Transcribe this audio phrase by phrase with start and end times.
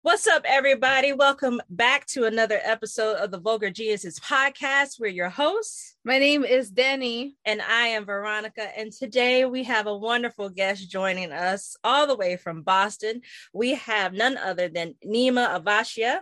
[0.04, 1.14] What's up, everybody?
[1.14, 5.00] Welcome back to another episode of the Vulgar Geniuses podcast.
[5.00, 5.96] We're your hosts.
[6.04, 7.36] My name is Danny.
[7.46, 8.68] And I am Veronica.
[8.78, 13.22] And today we have a wonderful guest joining us all the way from Boston.
[13.54, 16.18] We have none other than Neema Avashia.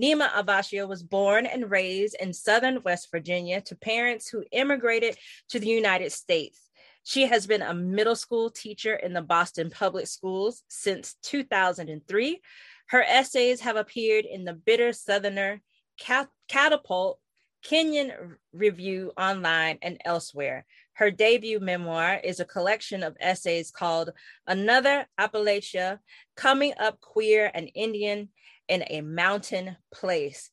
[0.00, 5.16] Neema Avashia was born and raised in Southern West Virginia to parents who immigrated
[5.48, 6.60] to the United States.
[7.02, 12.40] She has been a middle school teacher in the Boston Public Schools since 2003
[12.86, 15.60] her essays have appeared in the Bitter Southerner,
[16.48, 17.18] Catapult,
[17.62, 20.66] Kenyon Review Online, and elsewhere.
[20.92, 24.10] Her debut memoir is a collection of essays called
[24.46, 25.98] Another Appalachia
[26.36, 28.28] Coming Up Queer and Indian
[28.68, 30.50] in a Mountain Place.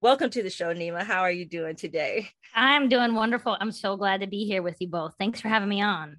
[0.00, 1.02] Welcome to the show, Neema.
[1.02, 2.28] How are you doing today?
[2.54, 3.56] I'm doing wonderful.
[3.60, 5.14] I'm so glad to be here with you both.
[5.18, 6.16] Thanks for having me on.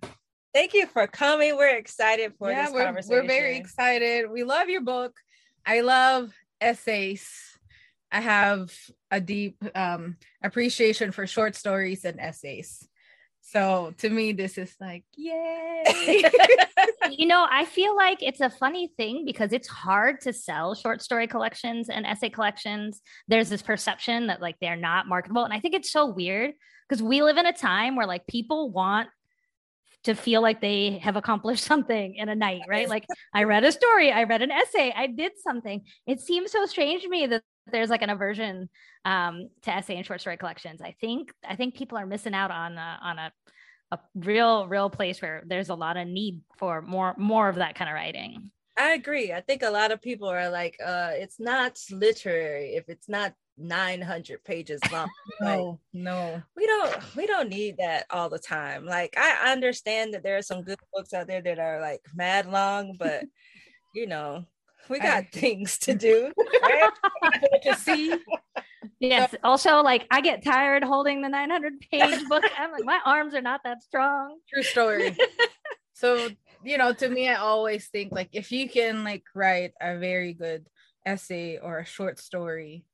[0.53, 1.57] Thank you for coming.
[1.57, 3.15] We're excited for yeah, this we're, conversation.
[3.15, 4.29] We're very excited.
[4.31, 5.13] We love your book.
[5.65, 7.27] I love essays.
[8.11, 8.73] I have
[9.11, 12.87] a deep um, appreciation for short stories and essays.
[13.41, 15.83] So to me, this is like, yay.
[17.11, 21.01] you know, I feel like it's a funny thing because it's hard to sell short
[21.01, 23.01] story collections and essay collections.
[23.27, 25.43] There's this perception that like they're not marketable.
[25.43, 26.53] And I think it's so weird
[26.87, 29.09] because we live in a time where like people want
[30.05, 32.89] to feel like they have accomplished something in a night, right?
[32.89, 35.83] Like I read a story, I read an essay, I did something.
[36.07, 38.69] It seems so strange to me that there's like an aversion
[39.05, 40.81] um, to essay and short story collections.
[40.81, 43.31] I think I think people are missing out on a, on a
[43.91, 47.75] a real real place where there's a lot of need for more more of that
[47.75, 48.51] kind of writing.
[48.77, 49.31] I agree.
[49.31, 53.33] I think a lot of people are like, uh, it's not literary if it's not
[53.57, 55.09] 900 pages long.
[55.41, 56.41] no, no.
[56.55, 58.85] We don't we don't need that all the time.
[58.85, 62.47] Like I understand that there are some good books out there that are like mad
[62.47, 63.23] long, but
[63.93, 64.45] you know,
[64.89, 66.91] we got I, things to do, right?
[67.63, 68.17] to see.
[68.99, 69.35] Yes.
[69.43, 72.43] Also, like I get tired holding the 900 page book.
[72.57, 74.37] I'm like, my arms are not that strong.
[74.51, 75.17] True story.
[75.93, 76.29] so,
[76.63, 80.33] you know, to me, I always think like if you can like write a very
[80.33, 80.65] good
[81.05, 82.85] essay or a short story,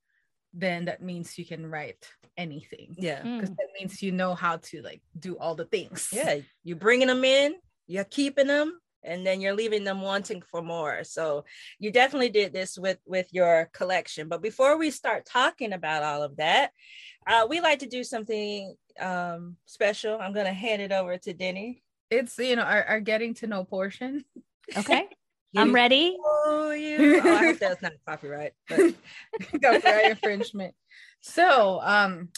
[0.54, 2.06] then that means you can write
[2.38, 2.96] anything.
[2.98, 3.22] Yeah.
[3.22, 3.58] Because mm.
[3.58, 6.10] that means you know how to like do all the things.
[6.12, 6.40] Yeah.
[6.64, 7.56] You're bringing them in,
[7.88, 11.04] you're keeping them, and then you're leaving them wanting for more.
[11.04, 11.46] So
[11.80, 14.28] you definitely did this with with your collection.
[14.28, 16.72] But before we start talking about all of that,
[17.28, 20.20] uh, we like to do something um, special.
[20.20, 21.84] I'm going to hand it over to Denny.
[22.10, 24.26] It's you know our, our getting to know portion.
[24.76, 25.08] Okay.
[25.56, 26.18] I'm ready.
[26.24, 27.22] Oh, you.
[27.26, 28.94] Oh, I hope that's not copyright, but
[29.64, 30.76] copyright infringement.
[31.22, 32.30] So, um,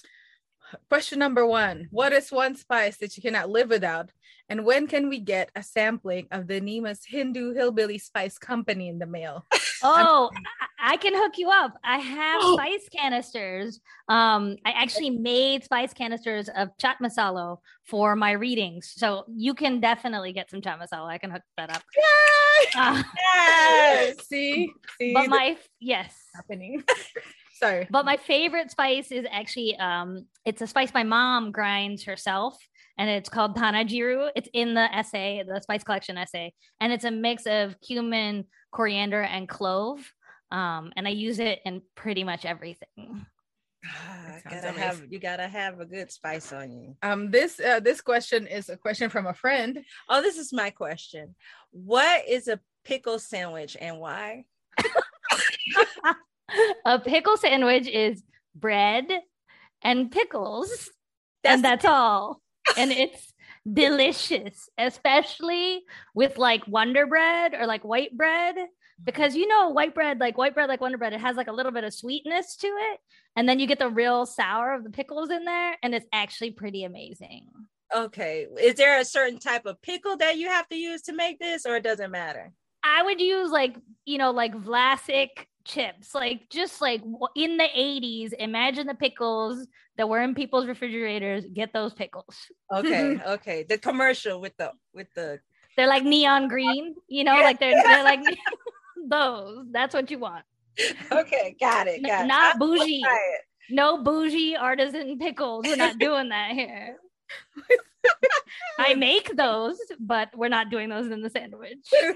[0.90, 4.12] question number one: What is one spice that you cannot live without?
[4.50, 9.00] And when can we get a sampling of the Neema's Hindu Hillbilly Spice Company in
[9.00, 9.46] the mail?
[9.86, 10.30] Oh,
[10.80, 11.78] I can hook you up.
[11.84, 12.54] I have oh.
[12.58, 13.82] spice canisters.
[14.08, 19.82] Um, I actually made spice canisters of chaat masala for my readings, so you can
[19.82, 21.08] definitely get some chaat masala.
[21.08, 21.84] I can hook that up.
[21.96, 22.72] Yay!
[22.78, 23.04] Uh,
[23.36, 24.26] yes.
[24.26, 25.14] see, see.
[25.14, 26.84] But my yes, happening.
[27.54, 27.88] Sorry.
[27.90, 32.58] But my favorite spice is actually um, it's a spice my mom grinds herself
[32.98, 34.30] and it's called Dhanajiru.
[34.36, 39.22] It's in the essay, the spice collection essay, and it's a mix of cumin, coriander,
[39.22, 40.00] and clove.
[40.52, 43.26] Um, and I use it in pretty much everything.
[43.86, 46.96] Ah, gotta have you gotta have a good spice on you.
[47.04, 49.84] Um, this uh, this question is a question from a friend.
[50.10, 51.36] Oh, this is my question.
[51.72, 54.46] What is a pickle sandwich and why?
[56.86, 58.24] a pickle sandwich is
[58.56, 59.06] bread
[59.82, 60.90] and pickles,
[61.44, 62.42] That's and that's all.
[62.78, 63.34] And it's
[63.72, 65.82] delicious, especially
[66.14, 68.56] with like Wonder Bread or like white bread.
[69.04, 71.54] Because you know, white bread, like white bread, like Wonder Bread, it has like a
[71.54, 73.00] little bit of sweetness to it.
[73.36, 76.52] And then you get the real sour of the pickles in there, and it's actually
[76.52, 77.48] pretty amazing.
[77.94, 78.48] Okay.
[78.62, 81.66] Is there a certain type of pickle that you have to use to make this,
[81.66, 82.52] or it doesn't matter?
[82.84, 83.76] I would use like,
[84.06, 85.30] you know, like Vlasic
[85.66, 87.02] chips, like just like
[87.36, 88.34] in the 80s.
[88.34, 89.66] Imagine the pickles
[89.98, 91.46] that were in people's refrigerators.
[91.54, 92.36] Get those pickles.
[92.74, 93.64] Okay, okay.
[93.64, 95.40] The commercial with the with the
[95.78, 97.44] They're like neon green, you know, Yeah.
[97.46, 98.20] like they're, they're like
[99.08, 99.66] those.
[99.72, 100.44] That's what you want.
[101.12, 102.28] okay, got it, got it.
[102.28, 103.02] not bougie.
[103.70, 105.66] No bougie artisan pickles.
[105.66, 106.98] We're not doing that here.
[108.80, 111.88] I make those, but we're not doing those in the sandwich.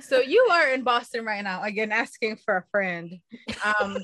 [0.00, 3.20] So you are in Boston right now, again asking for a friend.
[3.64, 3.98] Um,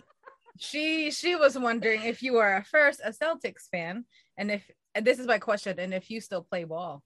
[0.58, 4.04] she she was wondering if you are a first a Celtics fan,
[4.36, 7.02] and if and this is my question, and if you still play ball.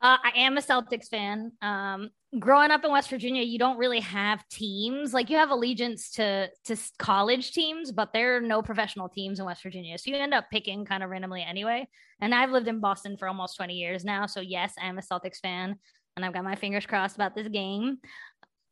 [0.00, 1.52] Uh, I am a Celtics fan.
[1.62, 5.12] Um, growing up in West Virginia, you don't really have teams.
[5.12, 9.46] Like you have allegiance to to college teams, but there are no professional teams in
[9.46, 9.96] West Virginia.
[9.98, 11.88] So you end up picking kind of randomly anyway.
[12.20, 14.26] And I've lived in Boston for almost 20 years now.
[14.26, 15.76] So yes, I'm a Celtics fan,
[16.16, 17.98] and I've got my fingers crossed about this game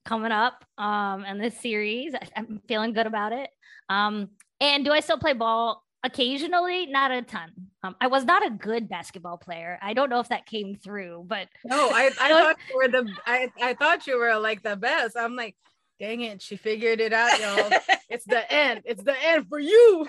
[0.05, 2.15] coming up um and this series.
[2.15, 3.51] I, I'm feeling good about it.
[3.89, 4.31] Um,
[4.61, 5.85] and do I still play ball?
[6.05, 7.53] Occasionally, not a ton.
[7.85, 9.79] Um, I was not a good basketball player.
[9.81, 13.13] I don't know if that came through, but No, I, I thought you were the
[13.27, 15.17] I, I thought you were like the best.
[15.17, 15.57] I'm like,
[16.01, 17.71] dang it, she figured it out, y'all.
[18.11, 18.83] It's the end.
[18.85, 20.07] It's the end for you.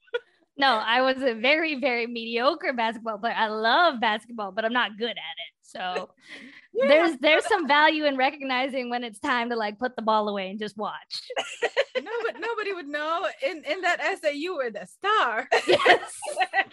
[0.56, 3.34] no, I was a very, very mediocre basketball player.
[3.36, 5.52] I love basketball, but I'm not good at it.
[5.60, 6.10] So
[6.74, 6.88] Yeah.
[6.88, 10.48] there's there's some value in recognizing when it's time to like put the ball away
[10.48, 11.20] and just watch.
[11.96, 13.28] no, but nobody would know.
[13.46, 15.48] In in that essay, you were the star.
[15.66, 16.18] yes.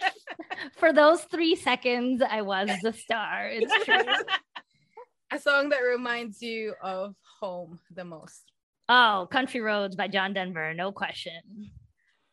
[0.76, 3.48] For those three seconds, I was the star.
[3.48, 4.02] It's true.
[5.30, 8.52] a song that reminds you of home the most.
[8.88, 11.70] Oh, Country Roads by John Denver, no question.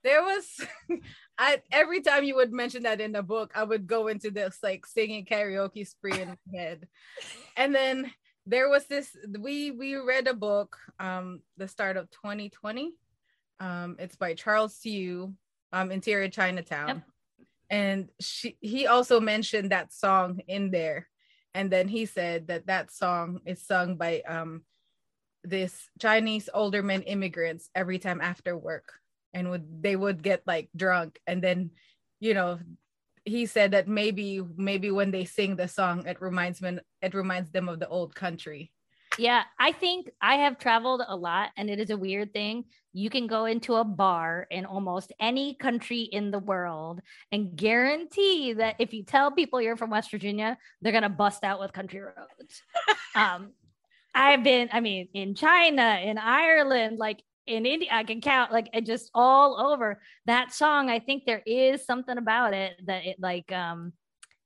[0.03, 0.65] There was
[1.37, 4.57] I every time you would mention that in the book, I would go into this
[4.63, 6.87] like singing karaoke spree in my head.
[7.55, 8.11] And then
[8.45, 12.93] there was this we we read a book um the start of 2020.
[13.59, 15.33] Um it's by Charles Yu,
[15.71, 16.87] um Interior Chinatown.
[16.87, 17.01] Yep.
[17.69, 21.07] And she he also mentioned that song in there.
[21.53, 24.63] And then he said that that song is sung by um
[25.43, 28.93] this Chinese older men immigrants every time after work
[29.37, 31.71] and would they would get like drunk and then
[32.19, 32.59] you know
[33.25, 37.51] he said that maybe maybe when they sing the song it reminds me it reminds
[37.51, 38.71] them of the old country
[39.17, 42.65] Yeah, I think I have traveled a lot and it is a weird thing.
[42.93, 47.01] You can go into a bar in almost any country in the world
[47.31, 51.43] and guarantee that if you tell people you're from West Virginia, they're going to bust
[51.43, 52.61] out with country roads.
[53.15, 53.53] um,
[54.13, 58.69] I've been, I mean, in China, in Ireland, like in India, I can count like
[58.73, 60.89] it just all over that song.
[60.89, 63.93] I think there is something about it that it like, um,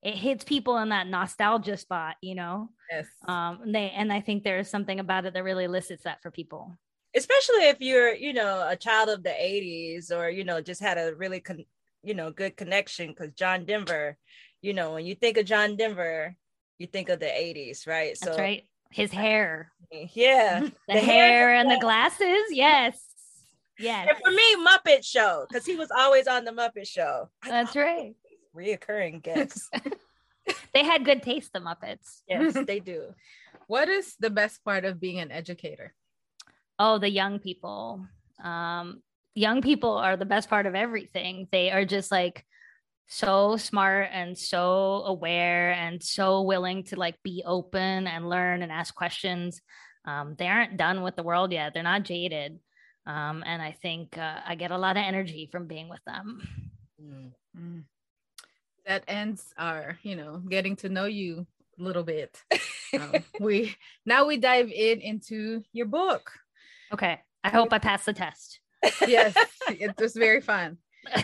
[0.01, 2.69] it hits people in that nostalgia spot, you know?
[2.91, 6.21] yes um and they and i think there's something about it that really elicits that
[6.21, 6.77] for people
[7.13, 10.97] Especially if you're, you know, a child of the 80s or, you know, just had
[10.97, 11.65] a really, con-
[12.03, 14.17] you know, good connection because John Denver,
[14.61, 16.35] you know, when you think of John Denver,
[16.77, 18.17] you think of the 80s, right?
[18.21, 19.71] that's right his hair.
[20.13, 20.59] Yeah.
[20.61, 22.43] the, The hair, hair and the glasses.
[22.51, 22.99] yes.
[23.79, 24.07] Yes.
[24.09, 27.29] And for me, Muppet Show, because he was always on the Muppet Show.
[27.47, 28.13] that's right.
[28.55, 29.69] Reoccurring guests.
[30.73, 32.21] they had good taste the muppets.
[32.27, 33.13] Yes, they do.
[33.67, 35.93] what is the best part of being an educator?
[36.79, 38.05] Oh the young people.
[38.43, 39.01] Um
[39.35, 41.47] young people are the best part of everything.
[41.51, 42.45] They are just like
[43.07, 48.71] so smart and so aware and so willing to like be open and learn and
[48.71, 49.61] ask questions
[50.05, 51.73] um, they aren't done with the world yet.
[51.73, 52.59] They're not jaded.
[53.07, 56.47] Um, and i think uh, i get a lot of energy from being with them.
[57.01, 57.31] Mm.
[57.57, 57.83] Mm.
[58.85, 61.47] that ends our you know getting to know you
[61.79, 62.39] a little bit.
[62.93, 66.31] Um, we now we dive in into your book.
[66.93, 67.19] Okay.
[67.43, 68.59] I hope i pass the test.
[69.07, 69.35] Yes
[69.67, 70.77] it was very fun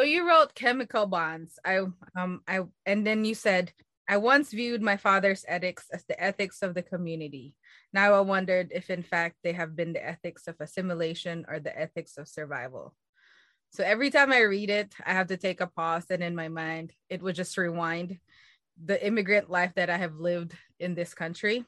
[0.00, 1.78] so you wrote chemical bonds i
[2.16, 3.72] um i and then you said
[4.08, 7.54] i once viewed my father's ethics as the ethics of the community
[7.92, 11.78] now i wondered if in fact they have been the ethics of assimilation or the
[11.78, 12.94] ethics of survival
[13.70, 16.48] so every time i read it i have to take a pause and in my
[16.48, 18.18] mind it would just rewind
[18.84, 21.64] the immigrant life that I have lived in this country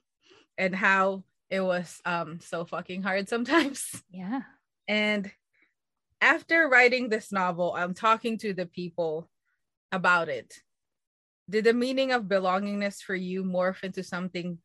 [0.56, 4.02] and how it was um so fucking hard sometimes.
[4.10, 4.42] Yeah.
[4.88, 5.30] And
[6.22, 9.28] after writing this novel, I'm talking to the people
[9.90, 10.54] about it.
[11.50, 14.58] Did the meaning of belongingness for you morph into something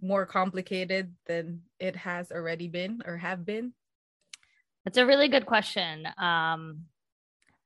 [0.00, 3.74] more complicated than it has already been or have been?
[4.84, 6.06] That's a really good question.
[6.16, 6.86] Um,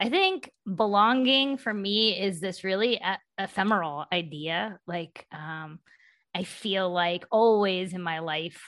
[0.01, 4.81] I think belonging for me is this really e- ephemeral idea.
[4.87, 5.79] Like, um,
[6.35, 8.61] I feel like always in my life,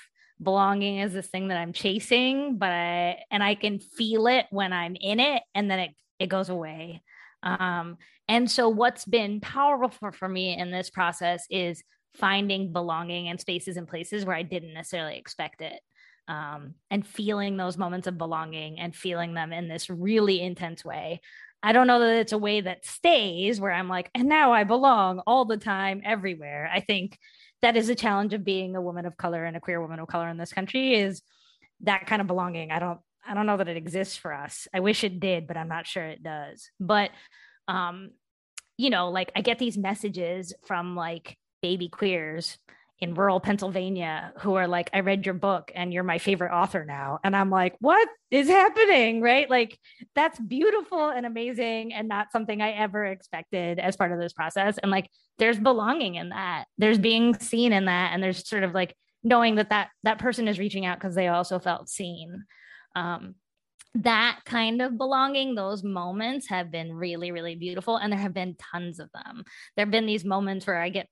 [0.42, 4.72] belonging is this thing that I'm chasing, but I, and I can feel it when
[4.72, 7.02] I'm in it, and then it it goes away.
[7.42, 11.82] Um, and so, what's been powerful for, for me in this process is
[12.14, 15.80] finding belonging in spaces and places where I didn't necessarily expect it.
[16.28, 21.20] Um, and feeling those moments of belonging and feeling them in this really intense way.
[21.62, 24.64] I don't know that it's a way that stays where I'm like, and now I
[24.64, 26.68] belong all the time, everywhere.
[26.72, 27.16] I think
[27.66, 30.06] that is a challenge of being a woman of color and a queer woman of
[30.06, 31.20] color in this country is
[31.80, 32.70] that kind of belonging.
[32.70, 34.68] I don't, I don't know that it exists for us.
[34.72, 36.70] I wish it did, but I'm not sure it does.
[36.78, 37.10] But,
[37.66, 38.10] um,
[38.76, 42.56] you know, like I get these messages from like baby queers
[42.98, 46.84] in rural Pennsylvania who are like, I read your book and you're my favorite author
[46.84, 47.18] now.
[47.22, 49.20] And I'm like, what is happening?
[49.20, 49.48] Right.
[49.50, 49.78] Like,
[50.14, 54.78] that's beautiful and amazing and not something I ever expected as part of this process.
[54.78, 58.12] And like, there's belonging in that, there's being seen in that.
[58.14, 61.28] And there's sort of like knowing that that, that person is reaching out because they
[61.28, 62.44] also felt seen.
[62.94, 63.34] Um,
[63.96, 67.96] that kind of belonging, those moments have been really, really beautiful.
[67.96, 69.44] And there have been tons of them.
[69.74, 71.08] There have been these moments where I get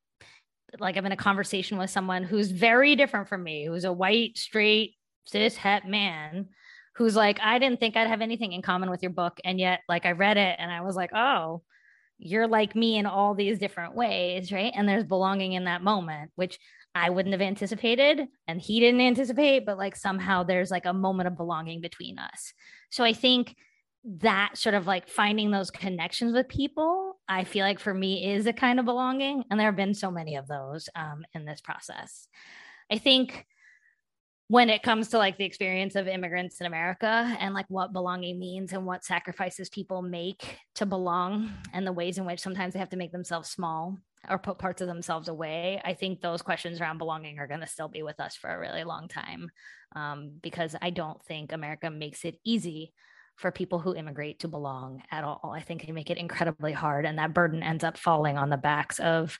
[0.78, 4.38] like I'm in a conversation with someone who's very different from me, who's a white,
[4.38, 4.94] straight,
[5.26, 6.48] cis het man,
[6.96, 9.40] who's like, I didn't think I'd have anything in common with your book.
[9.44, 11.62] And yet, like, I read it and I was like, oh,
[12.18, 14.72] you're like me in all these different ways, right?
[14.74, 16.58] And there's belonging in that moment, which
[16.94, 21.26] I wouldn't have anticipated and he didn't anticipate, but like somehow there's like a moment
[21.26, 22.52] of belonging between us.
[22.90, 23.56] So I think
[24.04, 28.46] that sort of like finding those connections with people, I feel like for me is
[28.46, 29.44] a kind of belonging.
[29.50, 32.28] And there have been so many of those um, in this process.
[32.90, 33.46] I think
[34.48, 38.38] when it comes to like the experience of immigrants in America and like what belonging
[38.38, 42.78] means and what sacrifices people make to belong and the ways in which sometimes they
[42.78, 43.96] have to make themselves small
[44.28, 47.66] or put parts of themselves away, I think those questions around belonging are going to
[47.66, 49.50] still be with us for a really long time
[49.96, 52.92] um, because I don't think America makes it easy
[53.36, 55.52] for people who immigrate to belong at all.
[55.54, 58.56] I think they make it incredibly hard, and that burden ends up falling on the
[58.56, 59.38] backs of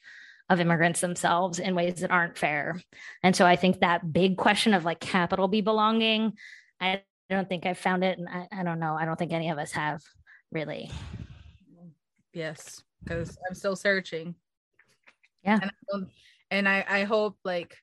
[0.51, 2.79] of immigrants themselves in ways that aren't fair.
[3.23, 6.35] And so I think that big question of like capital be belonging,
[6.81, 8.95] I don't think I've found it, and I, I don't know.
[8.95, 10.03] I don't think any of us have
[10.51, 10.91] really.
[12.33, 14.35] Yes, because I'm still searching.
[15.45, 15.99] Yeah, and I,
[16.51, 17.77] and I I hope like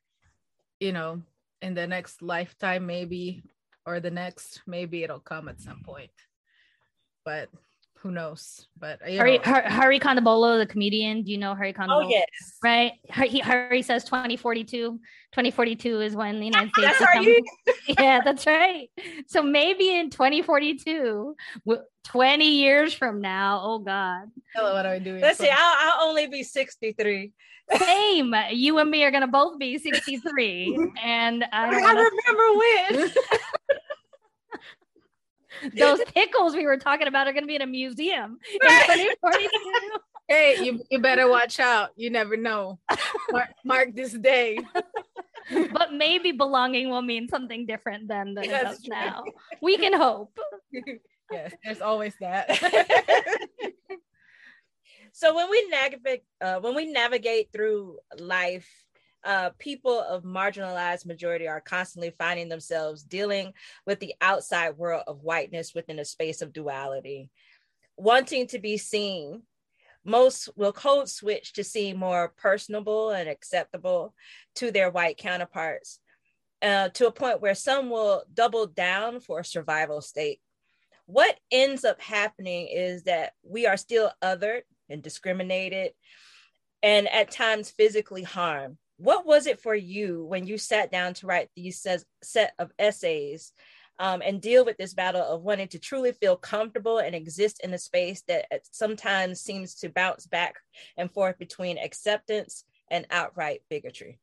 [0.80, 1.22] you know
[1.62, 3.44] in the next lifetime maybe
[3.86, 4.62] or the next.
[4.68, 6.12] Maybe it'll come at some point,
[7.26, 7.50] but
[8.02, 8.68] who knows?
[8.80, 11.22] But Hari, Hari Kondabolu, the comedian.
[11.22, 12.06] Do you know Hari oh, Kondabolu?
[12.06, 12.26] Oh yes,
[12.64, 12.94] right.
[13.10, 15.00] Hari, Hari says 2042.
[15.32, 17.00] 2042 is when the United States.
[17.00, 18.90] That's yeah, that's right.
[19.28, 21.36] So maybe in 2042,
[22.04, 23.62] 20 years from now.
[23.64, 24.32] Oh God.
[24.56, 25.22] Hello, what are we doing?
[25.22, 25.50] Let's see.
[25.50, 27.32] I'll, I'll only be 63.
[27.78, 28.34] Same.
[28.52, 33.12] You and me are gonna both be 63, and I, uh, I remember when.
[35.78, 39.08] those pickles we were talking about are going to be in a museum in
[40.28, 41.90] hey, you, you better watch out.
[41.96, 42.80] You never know.
[43.32, 44.60] Mark, mark this day.
[45.74, 49.24] but maybe belonging will mean something different than than it does now.
[49.62, 50.38] We can hope.
[51.32, 52.48] yes, there's always that.
[55.12, 58.70] so when we navigate uh, when we navigate through life
[59.24, 63.54] uh, people of marginalized majority are constantly finding themselves dealing
[63.86, 67.30] with the outside world of whiteness within a space of duality,
[67.98, 69.44] wanting to be seen.
[70.04, 74.16] Most will code switch to seem more personable and acceptable
[74.56, 76.00] to their white counterparts,
[76.64, 80.40] uh, to a point where some will double down for a survival state.
[81.06, 85.92] What ends up happening is that we are still othered and discriminated
[86.82, 91.26] and at times physically harmed what was it for you when you sat down to
[91.26, 91.86] write these
[92.22, 93.52] set of essays
[94.00, 97.74] um, and deal with this battle of wanting to truly feel comfortable and exist in
[97.74, 100.56] a space that sometimes seems to bounce back
[100.98, 104.20] and forth between acceptance and outright bigotry?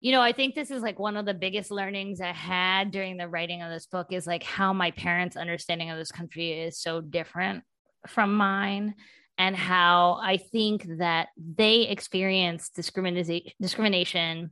[0.00, 3.16] You know, I think this is like one of the biggest learnings I had during
[3.16, 6.78] the writing of this book is like how my parents' understanding of this country is
[6.78, 7.62] so different
[8.08, 8.94] from mine
[9.38, 14.50] and how I think that they experience discrimination discrimination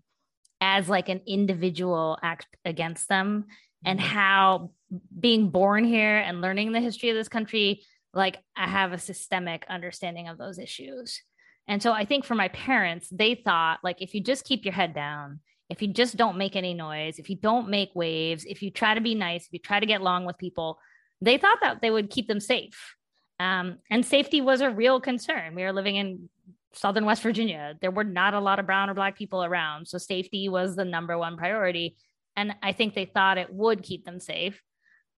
[0.60, 3.46] as like an individual act against them
[3.84, 4.08] and mm-hmm.
[4.08, 4.70] how
[5.18, 7.82] being born here and learning the history of this country
[8.12, 11.22] like I have a systemic understanding of those issues.
[11.68, 14.74] And so I think for my parents, they thought like if you just keep your
[14.74, 18.60] head down, if you just don't make any noise, if you don't make waves, if
[18.62, 20.80] you try to be nice, if you try to get along with people,
[21.20, 22.96] they thought that they would keep them safe.
[23.40, 25.54] Um, and safety was a real concern.
[25.54, 26.28] We were living in
[26.74, 27.74] southern West Virginia.
[27.80, 29.88] There were not a lot of brown or black people around.
[29.88, 31.96] So safety was the number one priority.
[32.36, 34.62] And I think they thought it would keep them safe.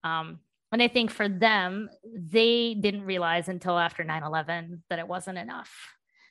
[0.05, 0.39] Um,
[0.71, 5.39] and I think for them, they didn't realize until after 9 11 that it wasn't
[5.39, 5.71] enough.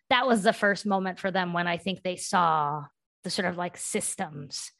[0.10, 2.86] That was the first moment for them when I think they saw
[3.26, 4.72] the sort of like systems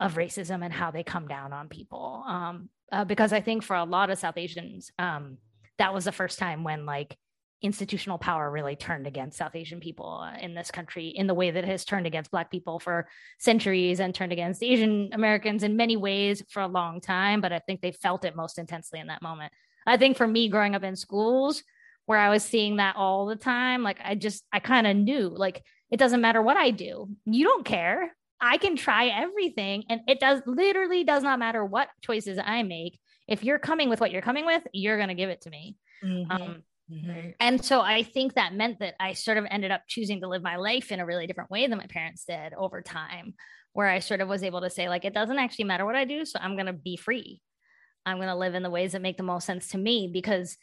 [0.00, 2.24] of racism and how they come down on people.
[2.26, 5.36] Um, uh, because I think for a lot of South Asians, um,
[5.78, 7.16] that was the first time when like
[7.62, 11.64] institutional power really turned against South Asian people in this country in the way that
[11.64, 15.96] it has turned against Black people for centuries and turned against Asian Americans in many
[15.96, 17.40] ways for a long time.
[17.40, 19.52] But I think they felt it most intensely in that moment.
[19.86, 21.62] I think for me, growing up in schools
[22.04, 25.28] where I was seeing that all the time, like I just, I kind of knew
[25.28, 28.14] like it doesn't matter what I do, you don't care.
[28.40, 29.84] I can try everything.
[29.88, 33.00] And it does literally does not matter what choices I make.
[33.28, 35.76] If you're coming with what you're coming with, you're going to give it to me.
[36.04, 36.30] Mm-hmm.
[36.30, 37.30] Um, mm-hmm.
[37.40, 40.42] And so I think that meant that I sort of ended up choosing to live
[40.42, 43.34] my life in a really different way than my parents did over time,
[43.72, 46.04] where I sort of was able to say, like, it doesn't actually matter what I
[46.04, 46.24] do.
[46.24, 47.40] So I'm going to be free.
[48.04, 50.56] I'm going to live in the ways that make the most sense to me because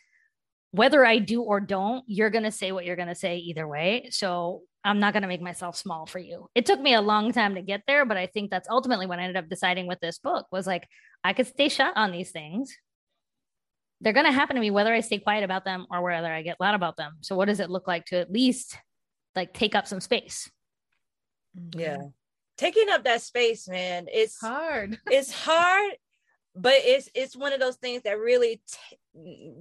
[0.72, 3.68] whether I do or don't, you're going to say what you're going to say either
[3.68, 4.08] way.
[4.10, 6.48] So I'm not going to make myself small for you.
[6.56, 9.20] It took me a long time to get there, but I think that's ultimately what
[9.20, 10.88] I ended up deciding with this book was like,
[11.24, 12.76] I could stay shut on these things.
[14.02, 16.42] They're going to happen to me whether I stay quiet about them or whether I
[16.42, 17.14] get loud about them.
[17.22, 18.78] So what does it look like to at least
[19.36, 20.52] like take up some space?
[21.76, 21.98] Yeah.
[22.58, 25.00] Taking up that space, man, it's hard.
[25.10, 25.94] It's hard
[26.56, 28.98] but it's it's one of those things that really t-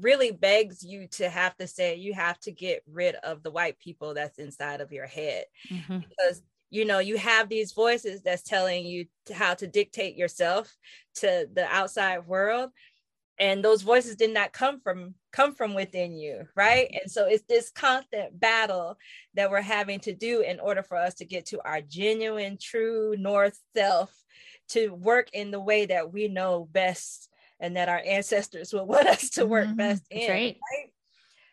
[0.00, 3.78] really begs you to have to say you have to get rid of the white
[3.78, 5.98] people that's inside of your head mm-hmm.
[5.98, 6.42] because
[6.72, 10.74] you know you have these voices that's telling you how to dictate yourself
[11.14, 12.70] to the outside world
[13.38, 17.44] and those voices did not come from come from within you right and so it's
[17.48, 18.96] this constant battle
[19.34, 23.14] that we're having to do in order for us to get to our genuine true
[23.16, 24.12] north self
[24.68, 27.28] to work in the way that we know best
[27.60, 29.76] and that our ancestors would want us to work mm-hmm.
[29.76, 30.30] best in.
[30.30, 30.58] Right.
[30.72, 30.92] right.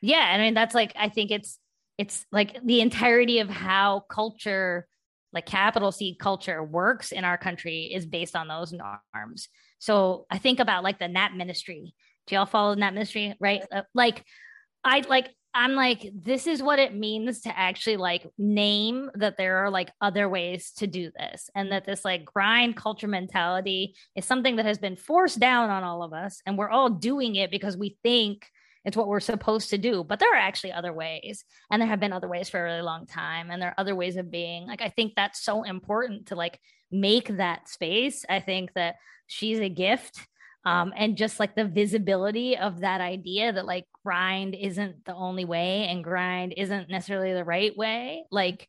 [0.01, 0.17] Yeah.
[0.33, 1.57] I mean, that's like, I think it's,
[1.97, 4.87] it's like the entirety of how culture,
[5.33, 9.49] like capital C culture works in our country is based on those norms.
[9.79, 11.93] So I think about like the Nap ministry.
[12.27, 13.35] Do y'all follow the Nap ministry?
[13.39, 13.63] Right.
[13.71, 14.23] Uh, like,
[14.83, 19.57] I like I'm like, this is what it means to actually like name that there
[19.57, 21.49] are like other ways to do this.
[21.55, 25.83] And that this like grind culture mentality is something that has been forced down on
[25.83, 26.41] all of us.
[26.45, 28.45] And we're all doing it because we think
[28.85, 30.03] it's what we're supposed to do.
[30.03, 31.43] But there are actually other ways.
[31.69, 33.51] And there have been other ways for a really long time.
[33.51, 34.67] And there are other ways of being.
[34.67, 36.59] Like, I think that's so important to like
[36.91, 38.25] make that space.
[38.29, 38.95] I think that
[39.27, 40.27] she's a gift
[40.65, 45.45] um, and just like the visibility of that idea that like grind isn't the only
[45.45, 48.67] way and grind isn't necessarily the right way like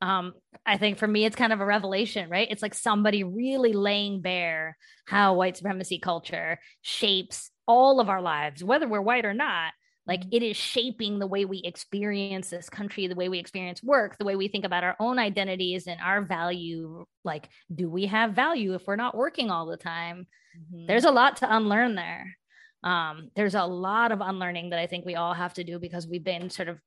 [0.00, 0.32] um,
[0.64, 4.22] i think for me it's kind of a revelation right it's like somebody really laying
[4.22, 9.72] bare how white supremacy culture shapes all of our lives whether we're white or not
[10.06, 10.30] like mm-hmm.
[10.32, 14.24] it is shaping the way we experience this country the way we experience work the
[14.24, 18.74] way we think about our own identities and our value like do we have value
[18.74, 20.26] if we're not working all the time
[20.56, 20.86] mm-hmm.
[20.86, 22.36] there's a lot to unlearn there
[22.82, 26.06] um, there's a lot of unlearning that i think we all have to do because
[26.06, 26.78] we've been sort of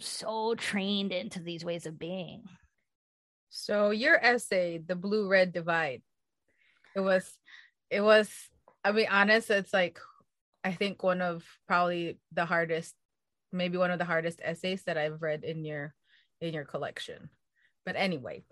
[0.00, 2.42] so trained into these ways of being
[3.50, 6.02] so your essay the blue red divide
[6.94, 7.38] it was
[7.90, 8.30] it was
[8.84, 9.98] i'll be honest it's like
[10.64, 12.94] I think one of probably the hardest,
[13.52, 15.94] maybe one of the hardest essays that I've read in your
[16.40, 17.30] in your collection.
[17.84, 18.44] But anyway,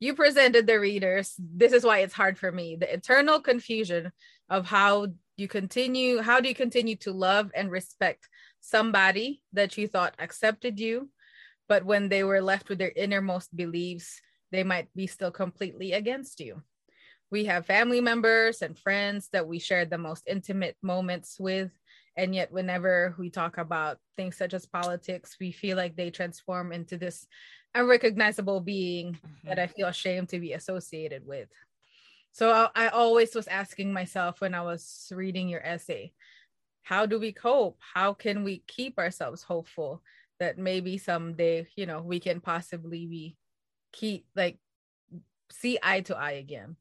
[0.00, 1.34] you presented the readers.
[1.38, 2.76] This is why it's hard for me.
[2.76, 4.12] The eternal confusion
[4.50, 8.28] of how you continue, how do you continue to love and respect
[8.60, 11.10] somebody that you thought accepted you,
[11.68, 14.20] but when they were left with their innermost beliefs,
[14.52, 16.62] they might be still completely against you
[17.34, 21.72] we have family members and friends that we share the most intimate moments with.
[22.16, 26.70] And yet whenever we talk about things such as politics we feel like they transform
[26.70, 27.26] into this
[27.74, 29.48] unrecognizable being mm-hmm.
[29.48, 31.48] that i feel ashamed to be associated with.
[32.30, 36.12] So I, I always was asking myself when i was reading your essay
[36.84, 37.78] how do we cope?
[37.94, 40.02] How can we keep ourselves hopeful
[40.38, 43.36] that maybe someday, you know, we can possibly be
[43.90, 44.58] keep like
[45.50, 46.76] see eye to eye again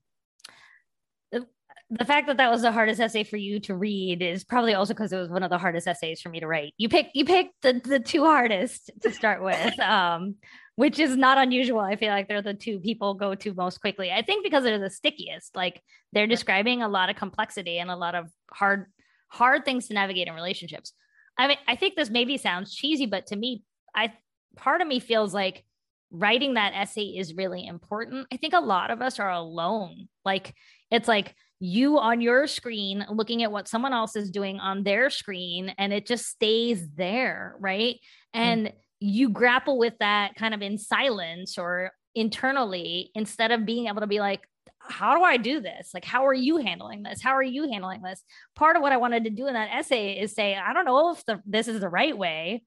[1.90, 4.94] the fact that that was the hardest essay for you to read is probably also
[4.94, 6.74] because it was one of the hardest essays for me to write.
[6.78, 10.36] You picked you picked the the two hardest to start with, um,
[10.76, 11.80] which is not unusual.
[11.80, 14.12] I feel like they're the two people go to most quickly.
[14.12, 15.56] I think because they're the stickiest.
[15.56, 15.82] Like
[16.14, 18.88] they're describing a lot of complexity and a lot of hard
[19.28, 20.94] hard things to navigate in relationships.
[21.38, 23.64] I mean, I think this maybe sounds cheesy, but to me,
[23.96, 24.14] I
[24.56, 25.64] part of me feels like
[26.12, 28.28] writing that essay is really important.
[28.32, 30.08] I think a lot of us are alone.
[30.24, 30.54] Like
[30.92, 35.10] it's like you on your screen looking at what someone else is doing on their
[35.10, 38.00] screen and it just stays there right mm.
[38.34, 38.78] and mm-hmm.
[39.00, 44.08] you grapple with that kind of in silence or internally instead of being able to
[44.08, 44.42] be like
[44.86, 45.92] how do I do this?
[45.94, 47.22] Like, how are you handling this?
[47.22, 48.22] How are you handling this?
[48.56, 51.12] Part of what I wanted to do in that essay is say, I don't know
[51.12, 52.64] if the, this is the right way,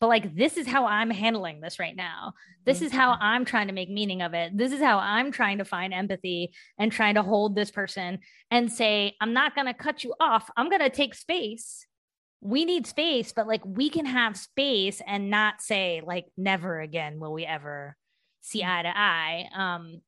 [0.00, 2.32] but like this is how i'm handling this right now.
[2.64, 3.22] This is how mm-hmm.
[3.22, 4.56] i'm trying to make meaning of it.
[4.56, 8.18] This is how i'm trying to find empathy and trying to hold this person
[8.50, 10.50] and say i'm not going to cut you off.
[10.56, 11.86] I'm going to take space.
[12.40, 17.20] We need space but like we can have space and not say like never again
[17.20, 17.96] will we ever
[18.40, 19.48] see eye to eye.
[19.54, 20.00] Um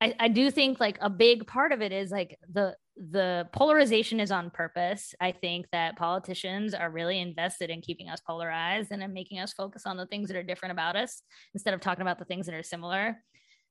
[0.00, 4.18] I, I do think like a big part of it is like the the polarization
[4.18, 5.14] is on purpose.
[5.20, 9.52] I think that politicians are really invested in keeping us polarized and in making us
[9.52, 11.22] focus on the things that are different about us
[11.54, 13.16] instead of talking about the things that are similar.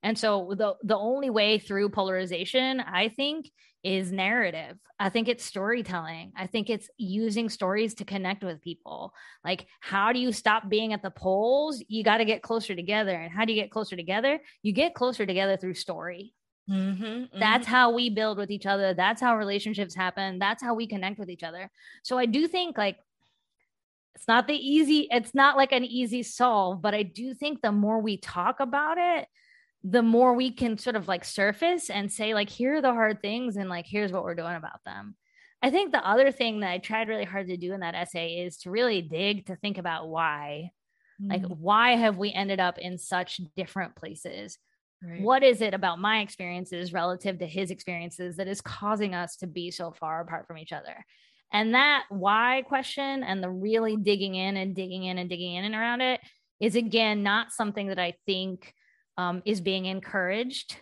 [0.04, 3.50] And so the the only way through polarization, I think,
[3.84, 4.78] is narrative.
[5.00, 6.34] I think it's storytelling.
[6.36, 9.14] I think it's using stories to connect with people.
[9.44, 11.84] Like how do you stop being at the polls?
[11.88, 13.16] You got to get closer together.
[13.16, 14.40] And how do you get closer together?
[14.64, 16.34] You get closer together through story.
[16.70, 17.40] Mm-hmm, mm-hmm.
[17.40, 18.94] That's how we build with each other.
[18.94, 20.40] That's how relationships happen.
[20.40, 21.70] That's how we connect with each other.
[22.04, 22.98] So I do think like
[24.16, 27.72] it's not the easy, it's not like an easy solve, but I do think the
[27.72, 29.28] more we talk about it,
[29.84, 33.22] the more we can sort of like surface and say, like, here are the hard
[33.22, 35.16] things and like here's what we're doing about them.
[35.62, 38.46] I think the other thing that I tried really hard to do in that essay
[38.46, 40.72] is to really dig to think about why.
[41.22, 41.32] Mm-hmm.
[41.32, 44.58] Like, why have we ended up in such different places?
[45.02, 45.22] Right.
[45.22, 49.48] What is it about my experiences relative to his experiences that is causing us to
[49.48, 51.06] be so far apart from each other?
[51.52, 55.66] And that why question and the really digging in and digging in and digging in
[55.66, 56.20] and around it
[56.60, 58.74] is again not something that I think
[59.17, 60.77] um, is being encouraged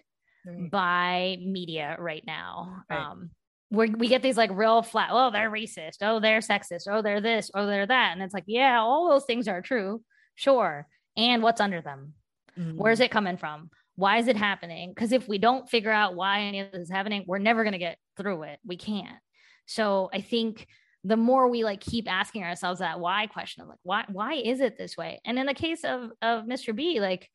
[0.45, 0.69] right.
[0.69, 2.83] by media right now.
[2.89, 2.99] Right.
[2.99, 3.31] Um,
[3.69, 7.21] where we get these like real flat, oh, they're racist, oh, they're sexist, oh, they're
[7.21, 8.11] this, oh, they're that.
[8.13, 10.01] And it's like, yeah, all those things are true,
[10.35, 10.87] sure.
[11.17, 12.13] And what's under them?
[12.57, 12.77] Mm-hmm.
[12.77, 13.69] Where's it coming from?
[13.95, 14.91] Why is it happening?
[14.93, 17.73] Because if we don't figure out why any of this is happening, we're never going
[17.73, 18.59] to get through it.
[18.65, 19.17] We can't.
[19.65, 20.67] So I think
[21.03, 24.59] the more we like keep asking ourselves that why question of like why why is
[24.59, 25.21] it this way?
[25.23, 26.75] And in the case of of Mr.
[26.75, 27.29] B, like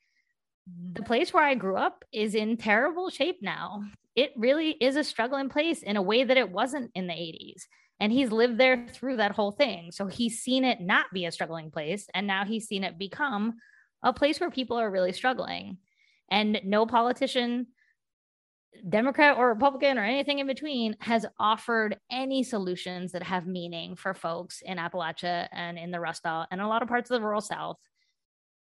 [0.67, 1.07] the mm-hmm.
[1.07, 3.85] place where I grew up is in terrible shape now.
[4.17, 7.63] It really is a struggling place in a way that it wasn't in the 80s.
[8.01, 9.93] And he's lived there through that whole thing.
[9.93, 12.09] So he's seen it not be a struggling place.
[12.15, 13.55] And now he's seen it become
[14.03, 15.79] a place where people are really struggling.
[16.31, 17.67] And no politician,
[18.89, 24.15] Democrat or Republican or anything in between, has offered any solutions that have meaning for
[24.15, 27.25] folks in Appalachia and in the Rust Belt and a lot of parts of the
[27.25, 27.77] rural South.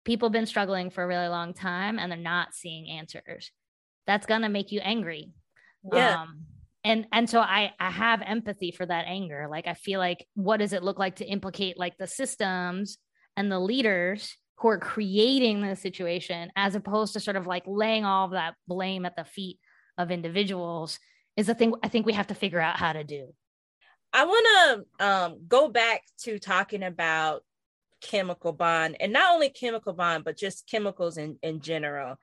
[0.04, 3.50] People have been struggling for a really long time and they're not seeing answers.
[4.06, 5.32] That's gonna make you angry.
[5.92, 6.22] Yeah.
[6.22, 6.44] Um,
[6.84, 9.48] and and so I I have empathy for that anger.
[9.50, 12.98] Like I feel like what does it look like to implicate like the systems
[13.36, 18.04] and the leaders who are creating the situation as opposed to sort of like laying
[18.04, 19.58] all of that blame at the feet
[19.98, 20.98] of individuals
[21.36, 23.32] is the thing I think we have to figure out how to do.
[24.12, 27.42] I want to um, go back to talking about
[28.04, 32.18] chemical bond and not only chemical bond, but just chemicals in, in general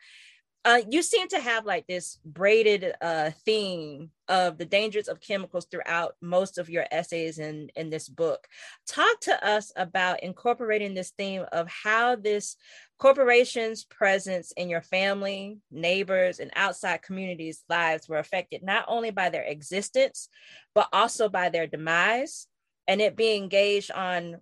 [0.64, 5.66] uh, you seem to have like this braided uh, theme of the dangers of chemicals
[5.66, 8.48] throughout most of your essays in, in this book.
[8.88, 12.58] Talk to us about incorporating this theme of how this
[13.00, 19.30] corporation's presence in your family, neighbors, and outside communities' lives were affected not only by
[19.30, 20.30] their existence,
[20.76, 22.46] but also by their demise.
[22.88, 24.38] And it being gauged on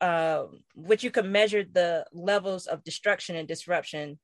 [0.00, 4.18] uh, which you can measure the levels of destruction and disruption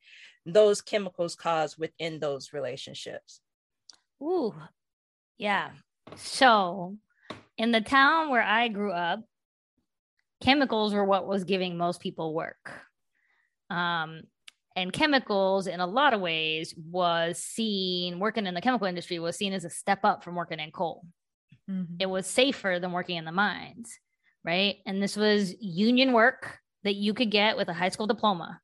[0.46, 3.40] those chemicals cause within those relationships.
[4.22, 4.54] Ooh,
[5.38, 5.70] yeah.
[6.16, 6.96] So,
[7.56, 9.20] in the town where I grew up,
[10.40, 12.72] chemicals were what was giving most people work.
[13.68, 14.22] Um,
[14.76, 19.36] and chemicals, in a lot of ways, was seen working in the chemical industry was
[19.36, 21.04] seen as a step up from working in coal.
[21.70, 21.94] Mm-hmm.
[22.00, 23.98] It was safer than working in the mines,
[24.44, 24.76] right?
[24.86, 28.60] And this was union work that you could get with a high school diploma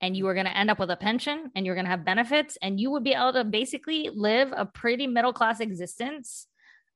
[0.00, 2.04] and you were going to end up with a pension and you're going to have
[2.04, 6.46] benefits and you would be able to basically live a pretty middle class existence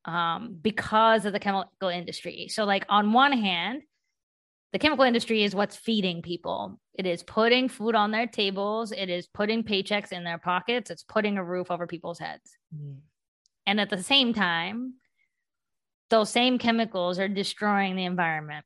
[0.06, 2.48] um, because of the chemical industry.
[2.48, 3.82] So, like, on one hand,
[4.72, 6.80] the chemical industry is what's feeding people.
[6.94, 8.92] It is putting food on their tables.
[8.92, 10.90] It is putting paychecks in their pockets.
[10.90, 12.56] It's putting a roof over people's heads.
[12.74, 12.96] Mm.
[13.66, 14.94] And at the same time,
[16.10, 18.64] those same chemicals are destroying the environment.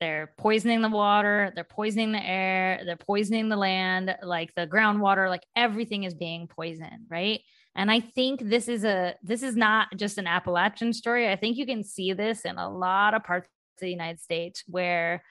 [0.00, 5.28] They're poisoning the water, they're poisoning the air, they're poisoning the land, like the groundwater,
[5.28, 7.40] like everything is being poisoned, right?
[7.76, 11.28] And I think this is a this is not just an Appalachian story.
[11.30, 14.64] I think you can see this in a lot of parts of the United States
[14.66, 15.22] where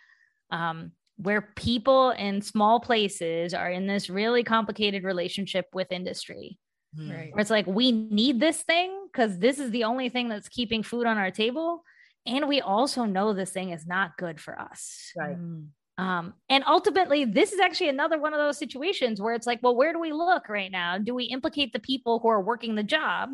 [0.51, 6.57] um, where people in small places are in this really complicated relationship with industry.
[6.95, 7.11] Hmm.
[7.11, 7.33] Right.
[7.33, 10.83] Where it's like we need this thing because this is the only thing that's keeping
[10.83, 11.83] food on our table,
[12.25, 15.11] and we also know this thing is not good for us.
[15.17, 15.37] Right.
[15.37, 15.67] Mm.
[15.97, 19.75] Um, and ultimately, this is actually another one of those situations where it's like, well,
[19.75, 20.97] where do we look right now?
[20.97, 23.31] Do we implicate the people who are working the job?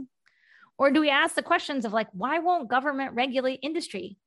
[0.77, 4.17] Or do we ask the questions of like, why won't government regulate industry?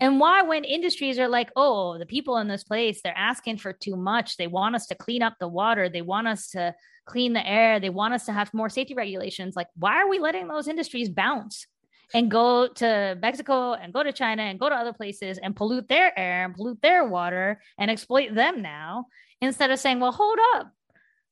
[0.00, 3.72] And why, when industries are like, oh, the people in this place, they're asking for
[3.72, 4.36] too much.
[4.36, 5.88] They want us to clean up the water.
[5.88, 6.74] They want us to
[7.06, 7.80] clean the air.
[7.80, 9.56] They want us to have more safety regulations.
[9.56, 11.66] Like, why are we letting those industries bounce?
[12.14, 15.88] and go to Mexico and go to China and go to other places and pollute
[15.88, 19.06] their air and pollute their water and exploit them now
[19.40, 20.72] instead of saying, well, hold up.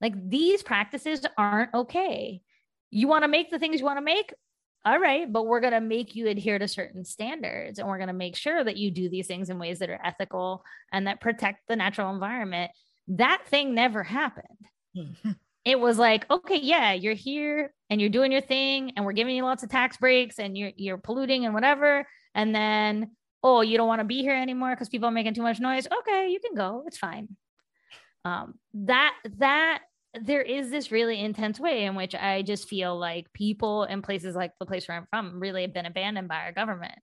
[0.01, 2.43] Like these practices aren't okay.
[2.91, 4.33] You want to make the things you want to make?
[4.87, 8.07] All right, but we're going to make you adhere to certain standards and we're going
[8.07, 11.21] to make sure that you do these things in ways that are ethical and that
[11.21, 12.71] protect the natural environment.
[13.09, 14.47] That thing never happened.
[15.67, 19.35] It was like, okay, yeah, you're here and you're doing your thing and we're giving
[19.35, 22.07] you lots of tax breaks and you're you're polluting and whatever.
[22.37, 23.11] And then,
[23.43, 25.89] oh, you don't want to be here anymore because people are making too much noise.
[25.89, 26.85] Okay, you can go.
[26.87, 27.31] It's fine.
[28.25, 29.81] Um, that that
[30.23, 34.35] there is this really intense way in which I just feel like people in places
[34.35, 36.99] like the place where I'm from really have been abandoned by our government,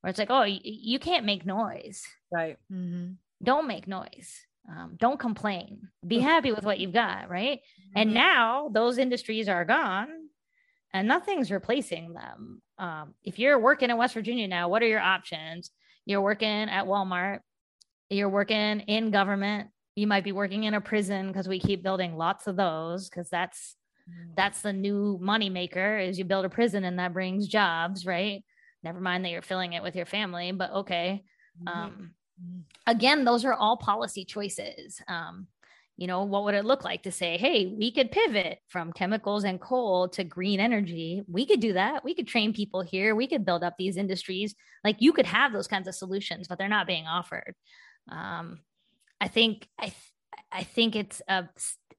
[0.00, 2.04] where it's like, oh, y- you can't make noise.
[2.32, 2.56] Right.
[2.72, 3.12] Mm-hmm.
[3.42, 7.60] Don't make noise um, don't complain be happy with what you've got right
[7.94, 8.18] and mm-hmm.
[8.18, 10.08] now those industries are gone
[10.92, 15.00] and nothing's replacing them um, if you're working in west virginia now what are your
[15.00, 15.70] options
[16.04, 17.40] you're working at walmart
[18.10, 19.68] you're working in government
[19.98, 23.28] you might be working in a prison because we keep building lots of those because
[23.28, 23.76] that's
[24.08, 24.34] mm.
[24.36, 28.44] that's the new money maker is you build a prison and that brings jobs right
[28.82, 31.24] never mind that you're filling it with your family but okay
[31.60, 31.68] mm-hmm.
[31.68, 32.10] um,
[32.86, 35.00] again, those are all policy choices.
[35.08, 35.46] Um,
[35.96, 39.42] you know, what would it look like to say, hey, we could pivot from chemicals
[39.42, 41.22] and coal to green energy?
[41.26, 42.04] We could do that.
[42.04, 43.16] We could train people here.
[43.16, 44.54] We could build up these industries.
[44.84, 47.54] Like you could have those kinds of solutions, but they're not being offered.
[48.08, 48.60] Um,
[49.20, 49.92] I think I
[50.52, 51.48] I think it's a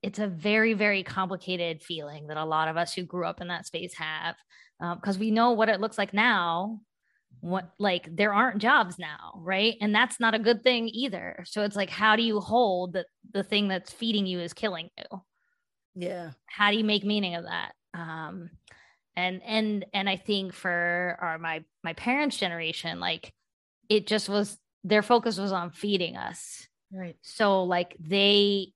[0.02, 3.48] it's a very very complicated feeling that a lot of us who grew up in
[3.48, 4.36] that space have
[4.80, 6.80] because um, we know what it looks like now
[7.42, 9.76] what like there aren't jobs now right?
[9.82, 11.44] And that's not a good thing either.
[11.46, 14.90] So it's like how do you hold that the thing that's feeding you is killing
[14.98, 15.22] you?
[15.96, 16.32] Yeah.
[16.46, 17.74] How do you make meaning of that?
[17.94, 18.50] Um
[19.20, 23.34] and and and i think for our my my parents generation like
[23.90, 28.68] it just was their focus was on feeding us right so like they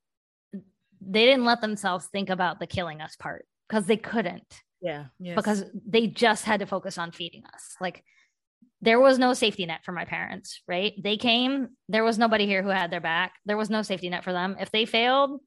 [1.01, 5.35] they didn't let themselves think about the killing us part because they couldn't yeah yes.
[5.35, 8.03] because they just had to focus on feeding us like
[8.83, 10.93] there was no safety net for my parents, right?
[11.01, 13.31] They came, there was nobody here who had their back.
[13.45, 14.57] There was no safety net for them.
[14.59, 15.39] If they failed,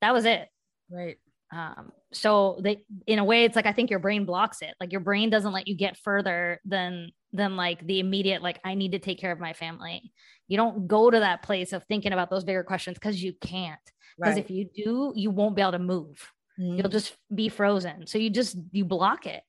[0.00, 0.48] that was it.
[0.90, 1.16] Right.
[1.52, 4.74] Um, so they in a way it's like I think your brain blocks it.
[4.80, 8.74] Like your brain doesn't let you get further than than like the immediate like I
[8.74, 10.12] need to take care of my family.
[10.48, 13.80] You don't go to that place of thinking about those bigger questions because you can't.
[14.18, 14.44] Because right.
[14.44, 16.30] if you do, you won't be able to move.
[16.60, 16.78] Mm-hmm.
[16.78, 18.06] You'll just be frozen.
[18.06, 19.42] So you just you block it.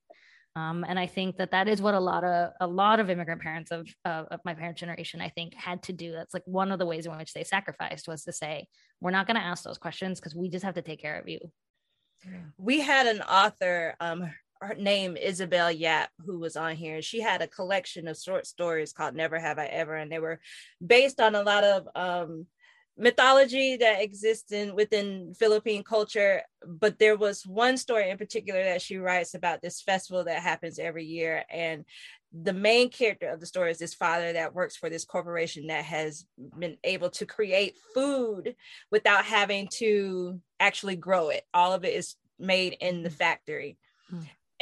[0.56, 3.42] Um, and I think that that is what a lot of a lot of immigrant
[3.42, 6.12] parents of, of, of my parents' generation, I think, had to do.
[6.12, 8.68] That's like one of the ways in which they sacrificed was to say,
[9.02, 11.28] we're not going to ask those questions because we just have to take care of
[11.28, 11.40] you.
[12.58, 14.32] We had an author, um,
[14.64, 17.02] her name Isabel Yap, who was on here.
[17.02, 20.40] She had a collection of short stories called Never Have I Ever, and they were
[20.86, 22.48] based on a lot of um,
[22.98, 28.82] mythology that exists in within Philippine culture, but there was one story in particular that
[28.82, 31.44] she writes about this festival that happens every year.
[31.50, 31.86] And
[32.32, 35.86] the main character of the story is this father that works for this corporation that
[35.86, 36.26] has
[36.58, 38.56] been able to create food
[38.92, 41.44] without having to actually grow it.
[41.54, 43.78] All of it is made in the factory.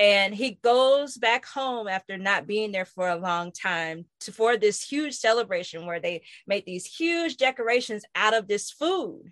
[0.01, 4.57] And he goes back home after not being there for a long time to for
[4.57, 9.31] this huge celebration where they make these huge decorations out of this food.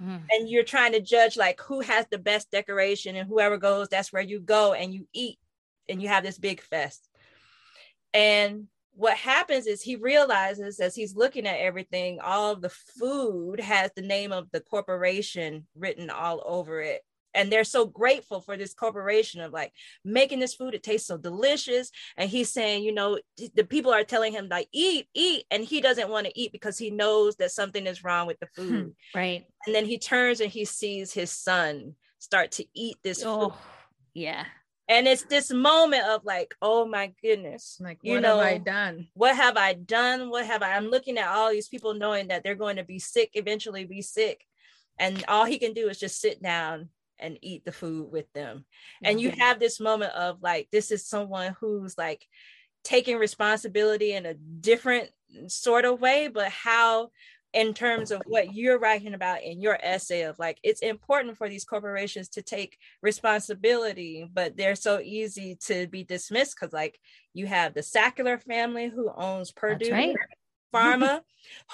[0.00, 0.22] Mm.
[0.30, 4.12] and you're trying to judge like who has the best decoration and whoever goes that's
[4.12, 5.40] where you go and you eat
[5.88, 7.08] and you have this big fest.
[8.14, 13.58] And what happens is he realizes as he's looking at everything all of the food
[13.58, 17.02] has the name of the corporation written all over it
[17.34, 19.72] and they're so grateful for this corporation of like
[20.04, 21.90] making this food it tastes so delicious.
[22.16, 23.18] And he's saying you know
[23.54, 25.44] the people are telling him like eat eat.
[25.50, 28.48] And he doesn't want to eat because he knows that something is wrong with the
[28.56, 28.94] hmm, food.
[29.14, 29.44] right.
[29.66, 33.58] And then he turns and he sees his son start to eat this oh, food
[34.18, 34.44] yeah.
[34.88, 39.06] And it's this moment of like oh my goodness like you know, have i done?
[39.14, 40.30] what have i done?
[40.30, 42.98] What have i i'm looking at all these people knowing that they're going to be
[42.98, 44.44] sick eventually be sick.
[44.98, 48.64] And all he can do is just sit down and eat the food with them.
[49.02, 49.40] And you mm-hmm.
[49.40, 52.26] have this moment of like, this is someone who's like
[52.84, 55.10] taking responsibility in a different
[55.46, 57.10] sort of way, but how
[57.54, 61.48] in terms of what you're writing about in your essay of like it's important for
[61.48, 66.98] these corporations to take responsibility but they're so easy to be dismissed because like
[67.32, 70.14] you have the sackler family who owns purdue right.
[70.72, 71.20] Pharma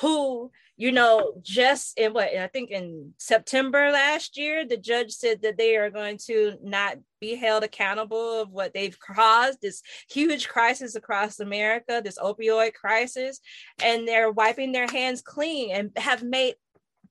[0.01, 5.43] who you know, just in what I think in September last year, the judge said
[5.43, 10.49] that they are going to not be held accountable of what they've caused this huge
[10.49, 13.39] crisis across America, this opioid crisis,
[13.83, 16.55] and they're wiping their hands clean and have made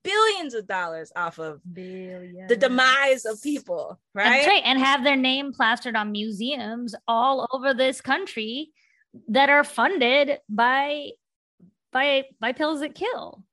[0.04, 2.50] billions of dollars off of Billions.
[2.50, 4.30] the demise of people, right?
[4.30, 4.64] That's right.
[4.66, 8.72] And have their name plastered on museums all over this country
[9.30, 11.12] that are funded by
[11.94, 13.44] by by pills that kill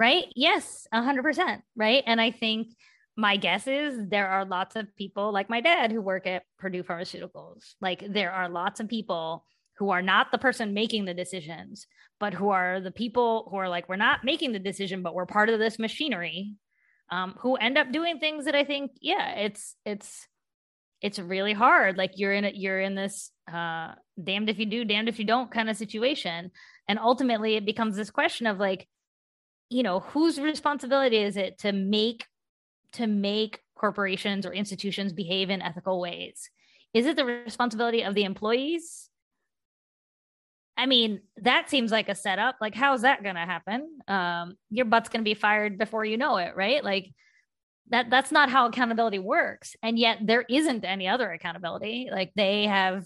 [0.00, 0.24] right?
[0.34, 1.60] Yes, 100%.
[1.76, 2.02] Right.
[2.06, 2.68] And I think
[3.16, 6.82] my guess is there are lots of people like my dad who work at Purdue
[6.82, 7.74] Pharmaceuticals.
[7.82, 9.44] Like there are lots of people
[9.76, 11.86] who are not the person making the decisions,
[12.18, 15.26] but who are the people who are like, we're not making the decision, but we're
[15.26, 16.54] part of this machinery.
[17.12, 20.28] Um, who end up doing things that I think, yeah, it's it's
[21.02, 21.96] it's really hard.
[21.96, 25.50] Like you're in you're in this uh damned if you do, damned if you don't
[25.50, 26.50] kind of situation.
[26.88, 28.86] And ultimately it becomes this question of like,
[29.68, 32.26] you know whose responsibility is it to make
[32.92, 36.50] to make corporations or institutions behave in ethical ways?
[36.92, 39.08] Is it the responsibility of the employees?
[40.76, 42.56] I mean that seems like a setup.
[42.60, 43.98] Like how's that to happen?
[44.06, 46.84] Um, your butt's to be fired before you know it right?
[46.84, 47.06] Like
[47.90, 49.76] that that's not how accountability works.
[49.82, 52.08] And yet there isn't any other accountability.
[52.10, 53.04] Like they have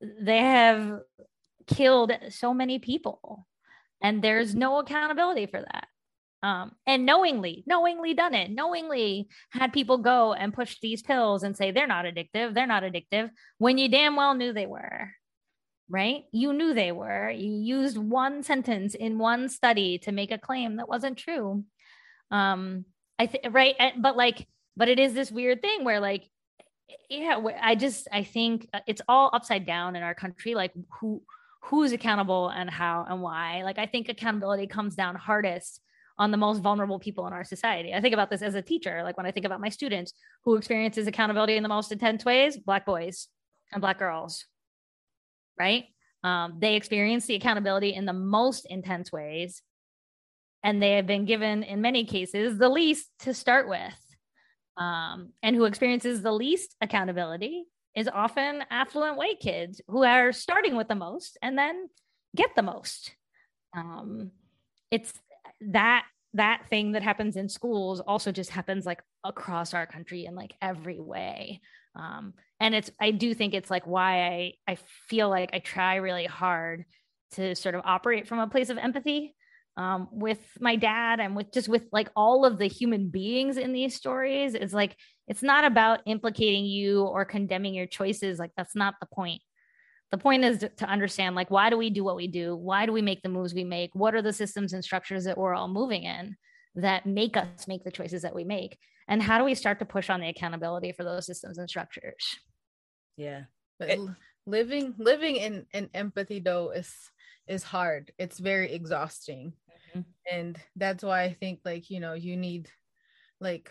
[0.00, 1.00] they have
[1.66, 3.46] killed so many people
[4.02, 5.88] and there's no accountability for that.
[6.42, 11.56] Um, and knowingly knowingly done it knowingly had people go and push these pills and
[11.56, 15.10] say they're not addictive they're not addictive when you damn well knew they were
[15.88, 16.24] right?
[16.32, 17.30] You knew they were.
[17.30, 21.64] You used one sentence in one study to make a claim that wasn't true.
[22.30, 22.84] Um
[23.18, 26.28] i think right but like but it is this weird thing where like
[27.08, 31.22] yeah i just i think uh, it's all upside down in our country like who
[31.66, 33.62] who's accountable and how and why.
[33.64, 35.80] Like I think accountability comes down hardest
[36.16, 37.92] on the most vulnerable people in our society.
[37.92, 40.12] I think about this as a teacher, like when I think about my students
[40.44, 43.28] who experiences accountability in the most intense ways, black boys
[43.72, 44.44] and black girls.
[45.58, 45.86] Right?
[46.22, 49.60] Um, they experience the accountability in the most intense ways
[50.66, 53.94] and they have been given in many cases the least to start with
[54.76, 60.76] um, and who experiences the least accountability is often affluent white kids who are starting
[60.76, 61.88] with the most and then
[62.34, 63.14] get the most.
[63.76, 64.32] Um,
[64.90, 65.12] it's
[65.60, 70.34] that that thing that happens in schools also just happens like across our country in
[70.34, 71.60] like every way.
[71.94, 75.94] Um, and it's I do think it's like why I I feel like I try
[75.94, 76.86] really hard
[77.32, 79.35] to sort of operate from a place of empathy
[79.76, 83.72] um, with my dad and with just with like all of the human beings in
[83.72, 84.96] these stories is like
[85.28, 88.38] it's not about implicating you or condemning your choices.
[88.38, 89.42] Like that's not the point.
[90.12, 92.56] The point is to understand like why do we do what we do?
[92.56, 93.90] Why do we make the moves we make?
[93.94, 96.36] What are the systems and structures that we're all moving in
[96.76, 98.78] that make us make the choices that we make?
[99.08, 102.38] And how do we start to push on the accountability for those systems and structures?
[103.16, 103.42] Yeah.
[103.78, 104.00] But it,
[104.46, 106.94] living living in in empathy though is
[107.46, 108.12] is hard.
[108.18, 109.52] It's very exhausting
[110.30, 112.68] and that's why i think like you know you need
[113.40, 113.70] like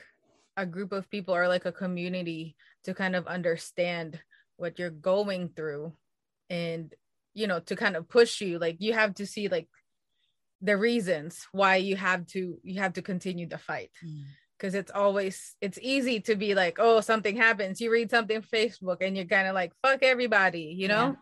[0.58, 4.20] a group of people or like a community to kind of understand
[4.58, 5.94] what you're going through
[6.50, 6.94] and
[7.34, 8.60] you know to kind of push you.
[8.60, 9.68] Like you have to see like
[10.62, 13.92] the reasons why you have to you have to continue the fight.
[14.04, 14.24] Mm.
[14.58, 17.82] because it's always it's easy to be like oh something happens.
[17.82, 21.08] You read something facebook and you're kind of like fuck everybody you know?
[21.08, 21.16] Yeah.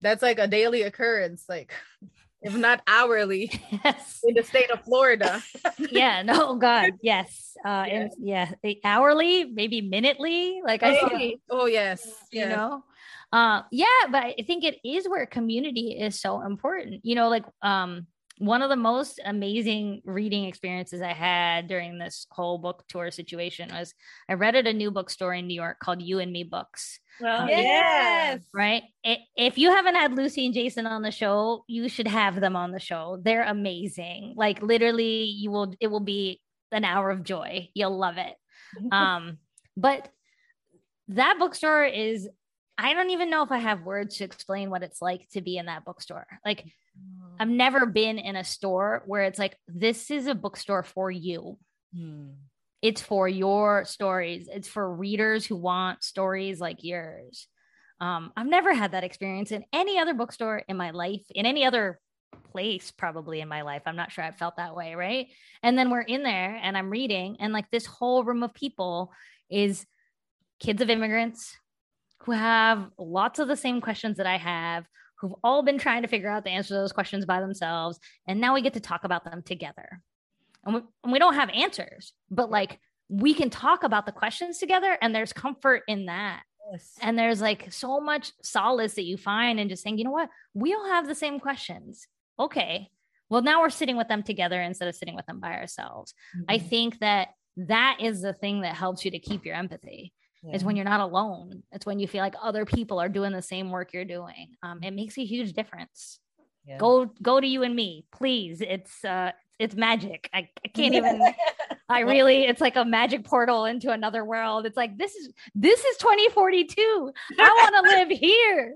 [0.00, 1.72] that's like a daily occurrence like
[2.42, 3.50] if not hourly
[3.84, 4.20] yes.
[4.24, 5.42] in the state of florida
[5.90, 7.94] yeah no god yes uh yeah.
[7.94, 8.50] and yeah
[8.84, 12.50] hourly maybe minutely like i oh, see oh yes you yes.
[12.50, 12.84] know
[13.32, 17.44] uh yeah but i think it is where community is so important you know like
[17.62, 18.06] um
[18.38, 23.70] one of the most amazing reading experiences I had during this whole book tour situation
[23.72, 23.94] was
[24.28, 27.00] I read at a new bookstore in New York called Yu and Me Books.
[27.20, 28.42] Well, um, yes.
[28.52, 28.82] Right.
[29.04, 32.72] If you haven't had Lucy and Jason on the show, you should have them on
[32.72, 33.18] the show.
[33.22, 34.34] They're amazing.
[34.36, 36.40] Like literally, you will, it will be
[36.72, 37.70] an hour of joy.
[37.74, 38.34] You'll love it.
[38.92, 39.38] um,
[39.76, 40.08] but
[41.08, 42.28] that bookstore is,
[42.76, 45.56] I don't even know if I have words to explain what it's like to be
[45.56, 46.26] in that bookstore.
[46.44, 46.64] Like,
[47.38, 51.58] I've never been in a store where it's like, this is a bookstore for you.
[51.94, 52.30] Hmm.
[52.82, 54.48] It's for your stories.
[54.52, 57.48] It's for readers who want stories like yours.
[58.00, 61.64] Um, I've never had that experience in any other bookstore in my life, in any
[61.64, 61.98] other
[62.52, 63.82] place, probably in my life.
[63.86, 64.94] I'm not sure I've felt that way.
[64.94, 65.28] Right.
[65.62, 69.12] And then we're in there and I'm reading, and like this whole room of people
[69.50, 69.86] is
[70.60, 71.56] kids of immigrants
[72.20, 74.86] who have lots of the same questions that I have,
[75.20, 77.98] who've all been trying to figure out the answer to those questions by themselves.
[78.26, 80.00] And now we get to talk about them together.
[80.64, 84.58] And we, and we don't have answers, but like we can talk about the questions
[84.58, 86.42] together, and there's comfort in that.
[86.72, 86.94] Yes.
[87.00, 90.28] And there's like so much solace that you find in just saying, you know what,
[90.54, 92.08] we all have the same questions.
[92.38, 92.90] Okay.
[93.28, 96.14] Well, now we're sitting with them together instead of sitting with them by ourselves.
[96.36, 96.44] Mm-hmm.
[96.48, 100.12] I think that that is the thing that helps you to keep your empathy
[100.46, 100.54] yeah.
[100.54, 101.62] is when you're not alone.
[101.72, 104.56] It's when you feel like other people are doing the same work you're doing.
[104.62, 106.20] Um, it makes a huge difference.
[106.64, 106.78] Yeah.
[106.78, 108.60] Go go to Yu and Me, please.
[108.60, 110.28] It's uh it's magic.
[110.34, 111.20] I, I can't even
[111.88, 114.66] I really it's like a magic portal into another world.
[114.66, 117.12] It's like this is this is 2042.
[117.38, 118.74] I want to live here.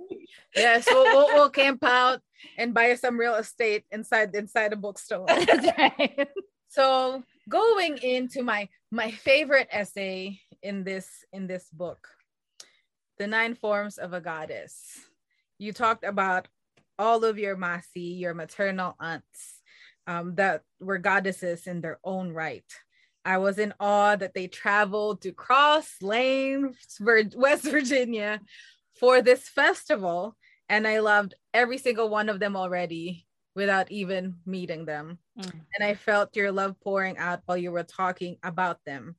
[0.55, 2.21] Yes, we'll, we'll, we'll camp out
[2.57, 5.27] and buy some real estate inside inside a bookstore.
[5.27, 6.29] Right.
[6.68, 12.08] So going into my my favorite essay in this in this book
[13.20, 14.72] the nine forms of a goddess.
[15.58, 16.48] You talked about
[16.98, 19.61] all of your masi your maternal aunts
[20.06, 22.64] um, that were goddesses in their own right.
[23.22, 28.40] I was in awe that they traveled to cross lanes west virginia
[28.98, 30.34] for this festival
[30.70, 35.18] and i loved every single one of them already without even meeting them.
[35.38, 35.52] Mm.
[35.74, 39.16] and i felt your love pouring out while you were talking about them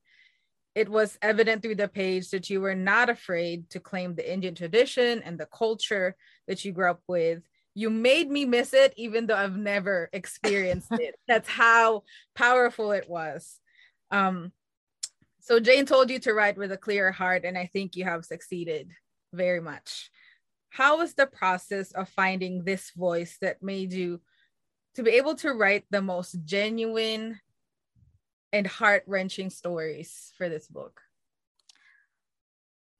[0.74, 4.56] it was evident through the page that you were not afraid to claim the Indian
[4.56, 6.16] tradition and the culture
[6.48, 7.44] that you grew up with.
[7.74, 11.16] You made me miss it, even though I've never experienced it.
[11.28, 12.04] That's how
[12.36, 13.60] powerful it was.
[14.12, 14.52] Um,
[15.40, 18.26] so, Jane told you to write with a clear heart, and I think you have
[18.26, 18.92] succeeded
[19.34, 20.10] very much.
[20.70, 24.22] How was the process of finding this voice that made you
[24.96, 27.40] to be able to write the most genuine,
[28.54, 31.02] and heart wrenching stories for this book?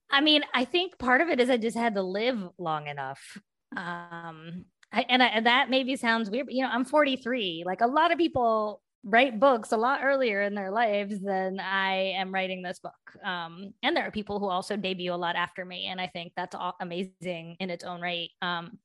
[0.10, 3.38] I mean, I think part of it is I just had to live long enough.
[3.76, 7.64] Um, I, and, I, and that maybe sounds weird, but you know, I'm 43.
[7.66, 12.14] Like a lot of people write books a lot earlier in their lives than I
[12.18, 12.94] am writing this book.
[13.24, 16.34] Um, and there are people who also debut a lot after me, and I think
[16.36, 18.30] that's amazing in its own right.
[18.42, 18.80] Um,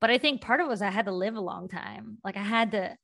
[0.00, 2.18] but I think part of it was I had to live a long time.
[2.24, 2.96] Like I had to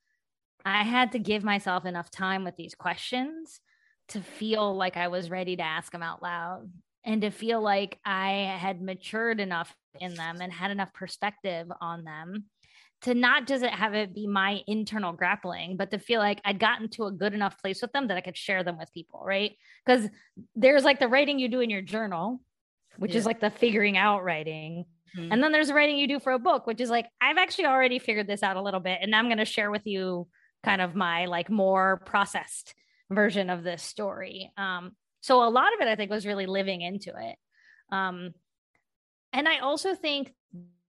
[0.68, 3.60] I had to give myself enough time with these questions
[4.08, 6.70] to feel like I was ready to ask them out loud
[7.04, 12.04] and to feel like I had matured enough in them and had enough perspective on
[12.04, 12.44] them
[13.02, 16.88] to not just have it be my internal grappling, but to feel like I'd gotten
[16.90, 19.52] to a good enough place with them that I could share them with people, right?
[19.86, 20.08] Because
[20.56, 22.40] there's like the writing you do in your journal,
[22.96, 23.18] which yeah.
[23.18, 24.84] is like the figuring out writing.
[25.16, 25.32] Mm-hmm.
[25.32, 27.66] And then there's the writing you do for a book, which is like, I've actually
[27.66, 30.26] already figured this out a little bit, and I'm going to share with you
[30.64, 32.74] kind of my like more processed
[33.10, 34.52] version of this story.
[34.56, 37.36] Um, so a lot of it, I think, was really living into it.
[37.90, 38.34] Um,
[39.32, 40.32] and I also think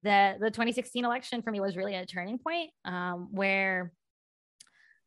[0.03, 3.91] that the 2016 election for me was really a turning point um, where,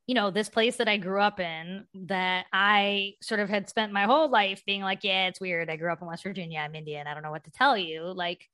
[0.06, 3.92] you know, this place that I grew up in, that I sort of had spent
[3.92, 5.70] my whole life being like, yeah, it's weird.
[5.70, 6.58] I grew up in West Virginia.
[6.58, 7.06] I'm Indian.
[7.06, 8.02] I don't know what to tell you.
[8.02, 8.48] Like,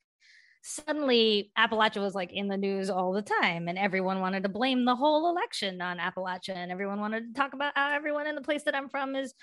[0.61, 4.85] suddenly Appalachia was like in the news all the time and everyone wanted to blame
[4.85, 8.41] the whole election on Appalachia and everyone wanted to talk about how everyone in the
[8.41, 9.33] place that I'm from is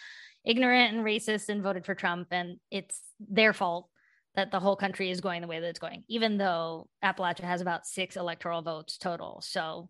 [0.45, 3.89] ignorant and racist and voted for Trump and it's their fault
[4.35, 7.63] that the whole country is going the way that it's going even though Appalachia has
[7.63, 9.89] about 6 electoral votes total so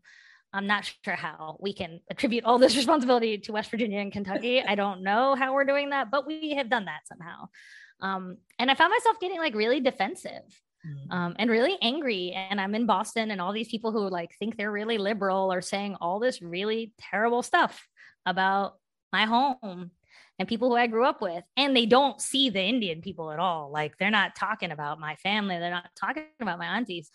[0.53, 4.63] I'm not sure how we can attribute all this responsibility to West Virginia and Kentucky.
[4.63, 7.49] I don't know how we're doing that, but we have done that somehow.
[8.01, 11.13] Um, and I found myself getting like really defensive mm.
[11.13, 12.33] um, and really angry.
[12.33, 15.63] And I'm in Boston, and all these people who like think they're really liberal are
[15.63, 17.87] saying all this really terrible stuff
[18.25, 18.75] about
[19.13, 19.91] my home
[20.39, 21.45] and people who I grew up with.
[21.57, 23.71] And they don't see the Indian people at all.
[23.71, 27.11] Like they're not talking about my family, they're not talking about my aunties.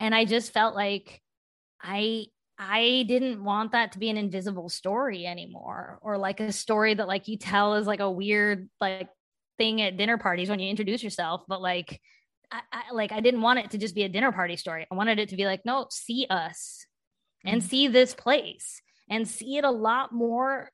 [0.00, 1.20] And I just felt like
[1.82, 2.26] I
[2.58, 7.08] I didn't want that to be an invisible story anymore or like a story that
[7.08, 9.08] like you tell is like a weird like
[9.58, 12.00] thing at dinner parties when you introduce yourself but like
[12.54, 14.86] I, I, like I didn't want it to just be a dinner party story.
[14.90, 16.86] I wanted it to be like, no, see us
[17.44, 17.68] and mm-hmm.
[17.68, 18.80] see this place
[19.10, 20.70] and see it a lot more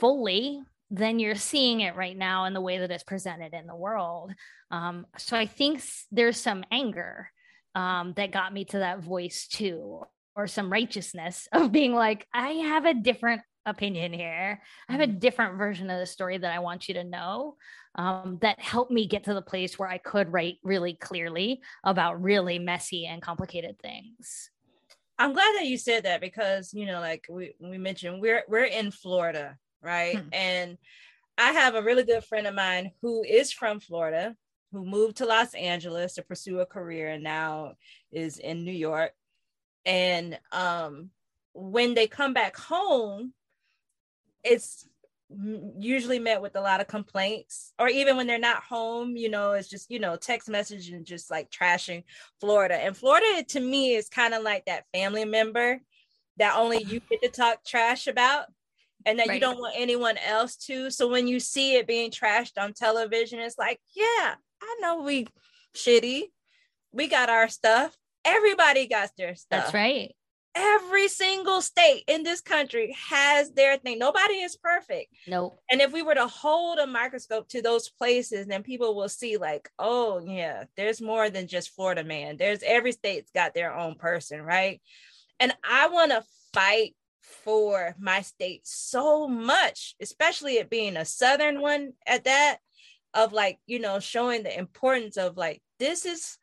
[0.00, 3.76] fully than you're seeing it right now in the way that it's presented in the
[3.76, 4.32] world.
[4.70, 7.30] Um, so I think there's some anger
[7.74, 10.02] um, that got me to that voice too,
[10.34, 14.60] or some righteousness of being like, I have a different opinion here.
[14.88, 15.18] I have a mm-hmm.
[15.18, 17.56] different version of the story that I want you to know
[17.94, 22.22] um, that helped me get to the place where I could write really clearly about
[22.22, 24.50] really messy and complicated things.
[25.18, 28.64] I'm glad that you said that because you know, like we, we mentioned, we're we're
[28.64, 30.18] in Florida, right?
[30.18, 30.28] Hmm.
[30.32, 30.78] And
[31.38, 34.34] I have a really good friend of mine who is from Florida,
[34.72, 37.74] who moved to Los Angeles to pursue a career and now
[38.10, 39.12] is in New York.
[39.84, 41.10] And um,
[41.52, 43.32] when they come back home,
[44.44, 44.88] it's
[45.78, 49.52] usually met with a lot of complaints or even when they're not home you know
[49.52, 52.04] it's just you know text message and just like trashing
[52.38, 52.74] florida.
[52.74, 55.80] And florida to me is kind of like that family member
[56.36, 58.46] that only you get to talk trash about
[59.06, 59.34] and that right.
[59.34, 60.88] you don't want anyone else to.
[60.88, 65.26] So when you see it being trashed on television it's like yeah i know we
[65.74, 66.24] shitty.
[66.92, 67.96] We got our stuff.
[68.24, 69.64] Everybody got their stuff.
[69.64, 70.14] that's right
[70.54, 73.98] every single state in this country has their thing.
[73.98, 75.14] Nobody is perfect.
[75.26, 75.58] Nope.
[75.70, 79.36] And if we were to hold a microscope to those places, then people will see,
[79.36, 82.36] like, oh, yeah, there's more than just Florida man.
[82.36, 84.80] There's every state's got their own person, right?
[85.40, 91.60] And I want to fight for my state so much, especially it being a Southern
[91.60, 92.58] one at that,
[93.14, 96.38] of like, you know, showing the importance of like, this is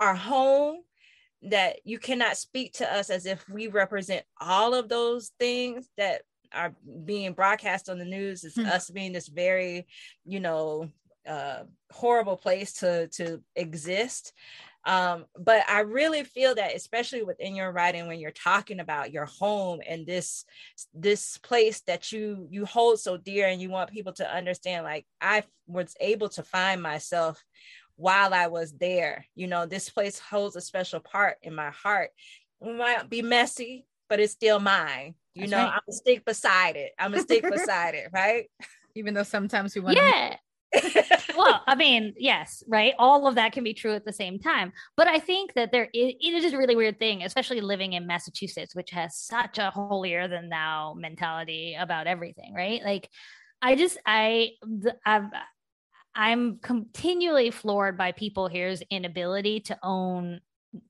[0.00, 0.78] our home
[1.42, 6.22] that you cannot speak to us as if we represent all of those things that
[6.54, 6.74] are
[7.04, 8.68] being broadcast on the news is mm-hmm.
[8.68, 9.86] us being this very
[10.24, 10.88] you know
[11.26, 14.32] uh horrible place to to exist
[14.84, 19.26] um but i really feel that especially within your writing when you're talking about your
[19.26, 20.44] home and this
[20.92, 25.06] this place that you you hold so dear and you want people to understand like
[25.20, 27.42] i was able to find myself
[27.96, 29.26] while I was there.
[29.34, 32.10] You know, this place holds a special part in my heart.
[32.60, 35.14] It might be messy, but it's still mine.
[35.34, 35.66] You That's know, right.
[35.66, 36.92] I'm gonna stick beside it.
[36.98, 38.50] I'm gonna stick beside it, right?
[38.94, 40.36] Even though sometimes we want Yeah.
[41.36, 42.94] well, I mean, yes, right.
[42.98, 44.72] All of that can be true at the same time.
[44.96, 48.06] But I think that there is, it is a really weird thing, especially living in
[48.06, 52.82] Massachusetts, which has such a holier than thou mentality about everything, right?
[52.82, 53.08] Like,
[53.60, 54.52] I just, I,
[55.04, 55.26] I've,
[56.14, 60.40] I'm continually floored by people here's inability to own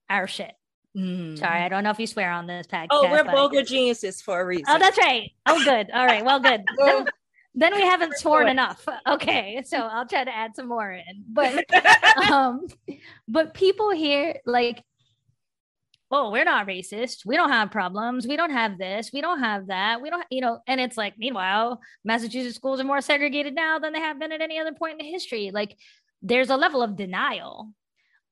[0.08, 0.52] our shit.
[0.96, 1.38] Mm.
[1.38, 2.88] Sorry, I don't know if you swear on this podcast.
[2.90, 4.66] Oh, we're vulgar geniuses for a reason.
[4.68, 5.30] Oh, that's right.
[5.46, 5.90] Oh, good.
[5.90, 6.24] All right.
[6.24, 6.62] Well, good.
[6.78, 7.06] then,
[7.54, 8.86] then we haven't sworn enough.
[9.08, 11.24] Okay, so I'll try to add some more in.
[11.28, 11.64] But
[12.30, 12.66] um,
[13.26, 14.82] but people here like
[16.12, 17.24] oh, we're not racist.
[17.24, 18.26] We don't have problems.
[18.26, 19.10] We don't have this.
[19.12, 20.02] We don't have that.
[20.02, 23.94] We don't, you know, and it's like, meanwhile, Massachusetts schools are more segregated now than
[23.94, 25.50] they have been at any other point in history.
[25.52, 25.76] Like,
[26.20, 27.70] there's a level of denial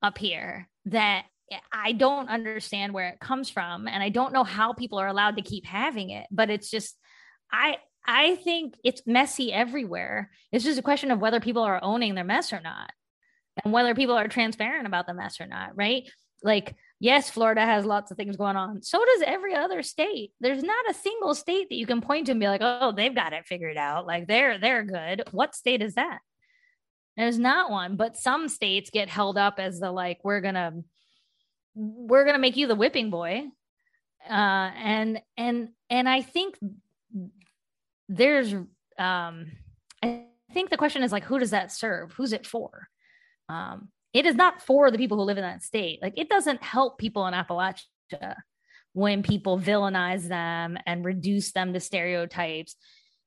[0.03, 1.25] up here that
[1.73, 3.87] I don't understand where it comes from.
[3.87, 6.95] And I don't know how people are allowed to keep having it, but it's just,
[7.51, 10.29] I, I think it's messy everywhere.
[10.51, 12.91] It's just a question of whether people are owning their mess or not
[13.63, 16.03] and whether people are transparent about the mess or not, right?
[16.43, 18.83] Like, yes, Florida has lots of things going on.
[18.83, 20.31] So does every other state.
[20.39, 23.13] There's not a single state that you can point to and be like, oh, they've
[23.13, 24.05] got it figured out.
[24.05, 25.23] Like they're they're good.
[25.31, 26.19] What state is that?
[27.17, 30.73] There's not one, but some states get held up as the like, we're gonna
[31.73, 33.45] we're gonna make you the whipping boy.
[34.29, 36.59] Uh and and and I think
[38.07, 39.47] there's um
[40.03, 42.13] I think the question is like, who does that serve?
[42.13, 42.87] Who's it for?
[43.49, 46.01] Um, it is not for the people who live in that state.
[46.01, 48.35] Like it doesn't help people in Appalachia
[48.93, 52.75] when people villainize them and reduce them to stereotypes.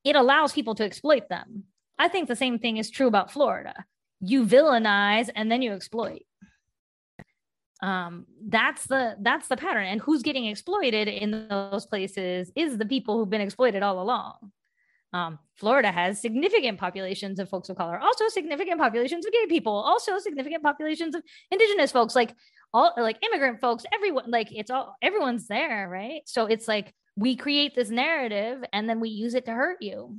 [0.04, 1.64] It allows people to exploit them.
[1.98, 3.84] I think the same thing is true about Florida.
[4.20, 6.22] You villainize and then you exploit.
[7.82, 12.86] um, that's the that's the pattern and who's getting exploited in those places is the
[12.86, 14.34] people who've been exploited all along
[15.14, 19.72] um, Florida has significant populations of folks of color, also significant populations of gay people,
[19.72, 22.34] also significant populations of indigenous folks, like
[22.74, 26.22] all like immigrant folks, everyone, like it's all everyone's there, right?
[26.26, 30.18] So it's like we create this narrative and then we use it to hurt you.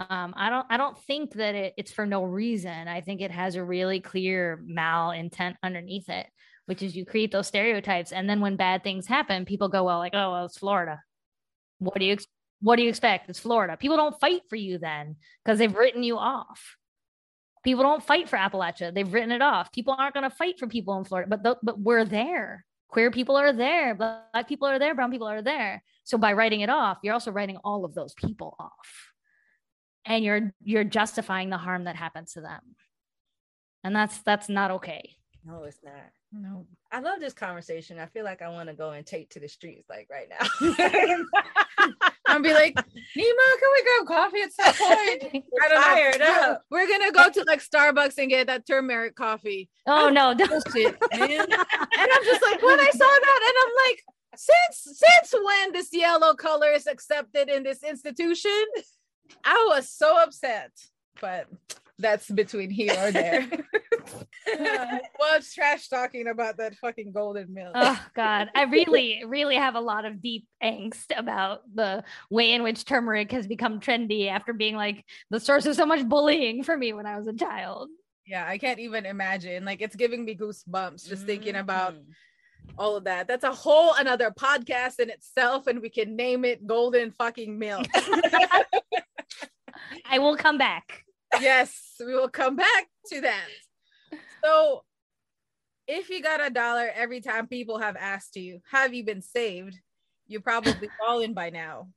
[0.00, 2.88] Um, I don't I don't think that it, it's for no reason.
[2.88, 6.26] I think it has a really clear mal intent underneath it,
[6.66, 9.98] which is you create those stereotypes, and then when bad things happen, people go, well,
[9.98, 11.00] like, oh, well, it's Florida.
[11.78, 12.16] What do you
[12.66, 13.30] what do you expect?
[13.30, 13.76] It's Florida.
[13.76, 15.14] People don't fight for you then
[15.44, 16.76] because they've written you off.
[17.62, 18.92] People don't fight for Appalachia.
[18.92, 19.70] They've written it off.
[19.70, 22.64] People aren't going to fight for people in Florida, but the, but we're there.
[22.88, 23.94] Queer people are there.
[23.94, 24.96] Black people are there.
[24.96, 25.84] Brown people are there.
[26.02, 29.12] So by writing it off, you're also writing all of those people off,
[30.04, 32.62] and you're you're justifying the harm that happens to them,
[33.84, 35.14] and that's that's not okay.
[35.44, 35.94] No, it's not.
[36.32, 38.00] No, I love this conversation.
[38.00, 41.94] I feel like I want to go and take to the streets like right now.
[42.28, 42.84] and be like, Neema,
[43.58, 45.44] can we grab coffee at some point?
[45.62, 46.52] I don't Fired know.
[46.52, 46.62] Up.
[46.70, 49.68] We're gonna go to like Starbucks and get that turmeric coffee.
[49.86, 51.30] Oh no, don't shit, man.
[51.40, 54.02] and I'm just like, when I saw that, and I'm like,
[54.36, 58.64] since since when this yellow color is accepted in this institution?
[59.44, 60.70] I was so upset,
[61.20, 61.46] but
[61.98, 63.48] that's between here or there.
[64.58, 67.72] well, trash talking about that fucking golden milk.
[67.74, 72.62] Oh God, I really, really have a lot of deep angst about the way in
[72.62, 76.76] which turmeric has become trendy after being like the source of so much bullying for
[76.76, 77.88] me when I was a child.
[78.26, 79.64] Yeah, I can't even imagine.
[79.64, 81.26] Like it's giving me goosebumps just mm-hmm.
[81.26, 81.94] thinking about
[82.78, 83.28] all of that.
[83.28, 87.86] That's a whole another podcast in itself, and we can name it Golden Fucking Milk.
[90.04, 91.05] I will come back.
[91.40, 93.46] Yes, we will come back to that.
[94.44, 94.84] So,
[95.86, 99.78] if you got a dollar every time people have asked you, have you been saved?
[100.26, 101.88] You probably fallen by now.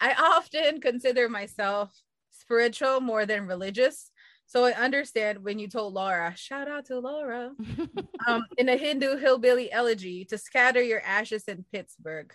[0.00, 1.92] I often consider myself
[2.30, 4.10] spiritual more than religious.
[4.46, 7.50] So I understand when you told Laura, shout out to Laura,
[8.26, 12.32] um, in a Hindu hillbilly elegy to scatter your ashes in Pittsburgh.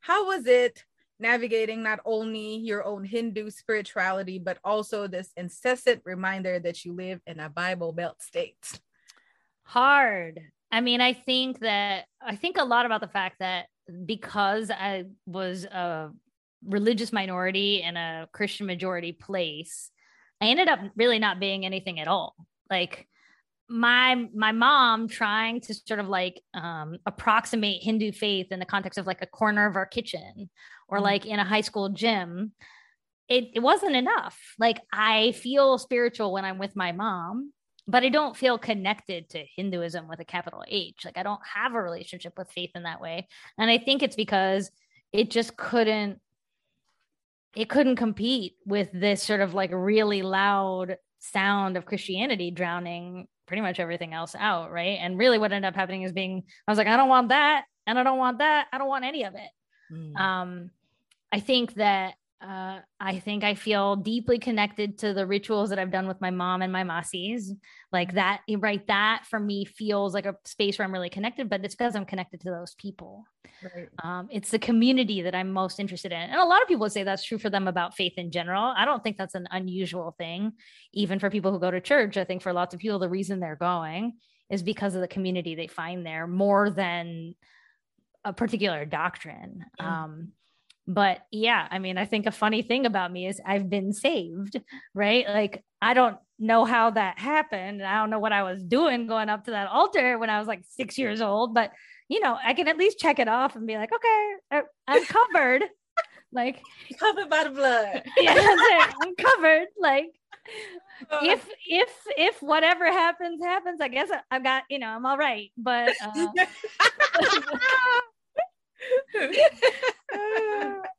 [0.00, 0.84] How was it
[1.20, 7.20] navigating not only your own Hindu spirituality, but also this incessant reminder that you live
[7.26, 8.80] in a Bible Belt state?
[9.64, 10.40] Hard.
[10.72, 13.66] I mean, I think that I think a lot about the fact that
[14.04, 16.10] because I was a
[16.64, 19.90] religious minority in a Christian majority place,
[20.40, 22.34] I ended up really not being anything at all.
[22.70, 23.08] Like
[23.70, 28.98] my my mom trying to sort of like um, approximate Hindu faith in the context
[28.98, 30.50] of like a corner of our kitchen
[30.88, 31.04] or mm-hmm.
[31.04, 32.50] like in a high school gym,
[33.28, 34.36] it, it wasn't enough.
[34.58, 37.52] Like I feel spiritual when I'm with my mom,
[37.86, 41.02] but I don't feel connected to Hinduism with a capital H.
[41.04, 43.28] Like I don't have a relationship with faith in that way.
[43.56, 44.72] And I think it's because
[45.12, 46.18] it just couldn't
[47.54, 53.62] it couldn't compete with this sort of like really loud sound of Christianity drowning pretty
[53.62, 54.96] much everything else out, right?
[55.00, 57.64] And really what ended up happening is being I was like I don't want that
[57.84, 58.68] and I don't want that.
[58.72, 59.50] I don't want any of it.
[59.92, 60.16] Mm.
[60.16, 60.70] Um
[61.32, 65.90] I think that uh, I think I feel deeply connected to the rituals that I've
[65.90, 67.50] done with my mom and my masis.
[67.92, 68.86] Like that, right?
[68.86, 72.06] That for me feels like a space where I'm really connected, but it's because I'm
[72.06, 73.24] connected to those people.
[73.62, 73.88] Right.
[74.02, 76.18] Um, it's the community that I'm most interested in.
[76.18, 78.72] And a lot of people would say that's true for them about faith in general.
[78.74, 80.52] I don't think that's an unusual thing,
[80.94, 82.16] even for people who go to church.
[82.16, 84.14] I think for lots of people, the reason they're going
[84.48, 87.34] is because of the community they find there more than
[88.24, 89.64] a particular doctrine.
[89.80, 89.84] Mm.
[89.84, 90.32] Um,
[90.86, 94.60] but yeah i mean i think a funny thing about me is i've been saved
[94.94, 95.26] right?
[95.28, 97.82] Like i don't know how that happened.
[97.82, 100.48] I don't know what i was doing going up to that altar when i was
[100.48, 101.72] like six years old but
[102.08, 105.64] you know i can at least check it off and be like okay i'm covered.
[106.32, 106.62] Like
[107.00, 108.04] covered by the blood.
[108.16, 109.66] Yeah i'm covered.
[109.80, 110.10] Like
[111.10, 111.18] uh.
[111.22, 115.18] if if if whatever happens happens i guess I, have got you know i'm all
[115.18, 115.50] right.
[115.56, 116.26] But uh,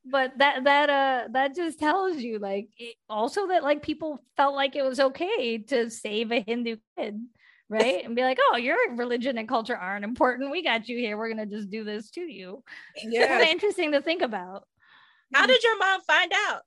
[0.06, 4.56] but that that uh that just tells you like it, also that like people felt
[4.56, 7.20] like it was okay to save a Hindu kid,
[7.70, 8.04] right?
[8.06, 10.52] And be like, oh, your religion and culture aren't important.
[10.52, 11.18] We got you here.
[11.18, 12.64] We're gonna just do this to you.
[13.04, 14.68] Yeah, kind of interesting to think about.
[15.34, 16.62] How did your mom find out?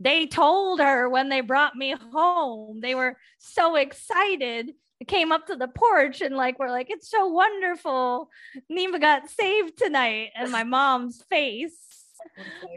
[0.00, 2.80] They told her when they brought me home.
[2.80, 4.72] They were so excited
[5.06, 8.30] came up to the porch and like we're like it's so wonderful.
[8.70, 10.30] Neema got saved tonight.
[10.34, 11.76] And my mom's face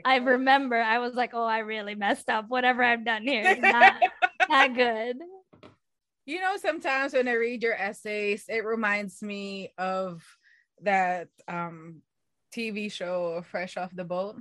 [0.04, 2.46] i remember i was like oh i really messed up.
[2.50, 3.94] Whatever i've done here, not,
[4.50, 5.18] not good.
[6.26, 10.24] You know sometimes when i read your essays it reminds me of
[10.82, 12.02] that um
[12.58, 14.38] TV show Fresh Off the Boat,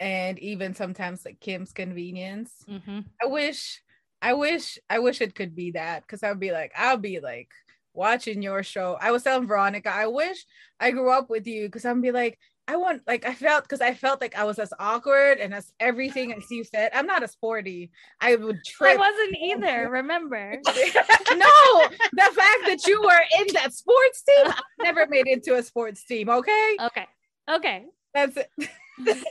[0.00, 2.52] and even sometimes like Kim's Convenience.
[2.68, 3.00] Mm-hmm.
[3.22, 3.82] I wish,
[4.22, 7.50] I wish, I wish it could be that because I'd be like, I'll be like
[7.94, 8.96] watching your show.
[9.00, 10.44] I was telling Veronica, I wish
[10.80, 12.38] I grew up with you because I'd be like,
[12.68, 15.72] I want like I felt because I felt like I was as awkward and as
[15.78, 16.90] everything as you said.
[16.92, 17.92] I'm not a sporty.
[18.20, 18.94] I would trip.
[18.94, 19.88] I wasn't either.
[19.90, 20.60] Remember?
[20.66, 25.54] no, the fact that you were in that sports team, I never made it to
[25.54, 26.28] a sports team.
[26.28, 26.76] Okay.
[26.80, 27.06] Okay.
[27.48, 27.84] Okay.
[28.12, 28.50] That's it.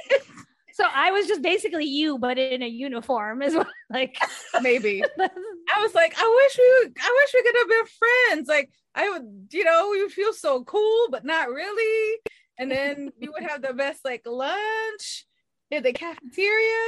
[0.76, 4.18] so I was just basically you, but in a uniform, is what like
[4.62, 5.04] maybe.
[5.20, 8.48] I was like, I wish we, I wish we could have been friends.
[8.48, 12.20] Like I would, you know, you feel so cool, but not really
[12.58, 15.26] and then we would have the best like lunch
[15.72, 16.86] in the cafeteria.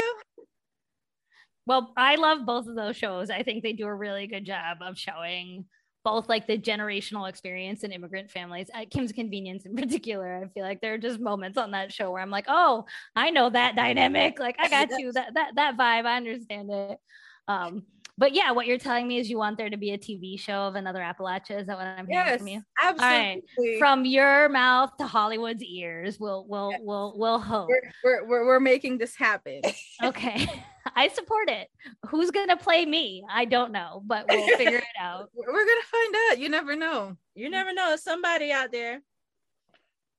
[1.65, 3.29] Well, I love both of those shows.
[3.29, 5.65] I think they do a really good job of showing
[6.03, 10.41] both like the generational experience in immigrant families at Kim's Convenience in particular.
[10.43, 12.85] I feel like there are just moments on that show where I'm like, oh,
[13.15, 14.39] I know that dynamic.
[14.39, 16.05] Like I got you that that that vibe.
[16.05, 16.99] I understand it.
[17.47, 17.83] Um,
[18.19, 20.61] but yeah, what you're telling me is you want there to be a TV show
[20.61, 21.61] of another Appalachia.
[21.61, 22.61] Is that what I'm hearing yes, from you?
[22.81, 23.77] Absolutely.
[23.77, 26.81] From your mouth to Hollywood's ears, we'll we'll yes.
[26.83, 27.69] we'll we'll hope.
[28.03, 29.61] We're, we're, we're making this happen.
[30.03, 30.47] okay.
[30.95, 31.67] I support it.
[32.07, 33.23] Who's gonna play me?
[33.29, 35.29] I don't know, but we'll figure it out.
[35.33, 36.39] We're gonna find out.
[36.39, 37.17] You never know.
[37.35, 37.95] You never know.
[37.95, 39.01] Somebody out there.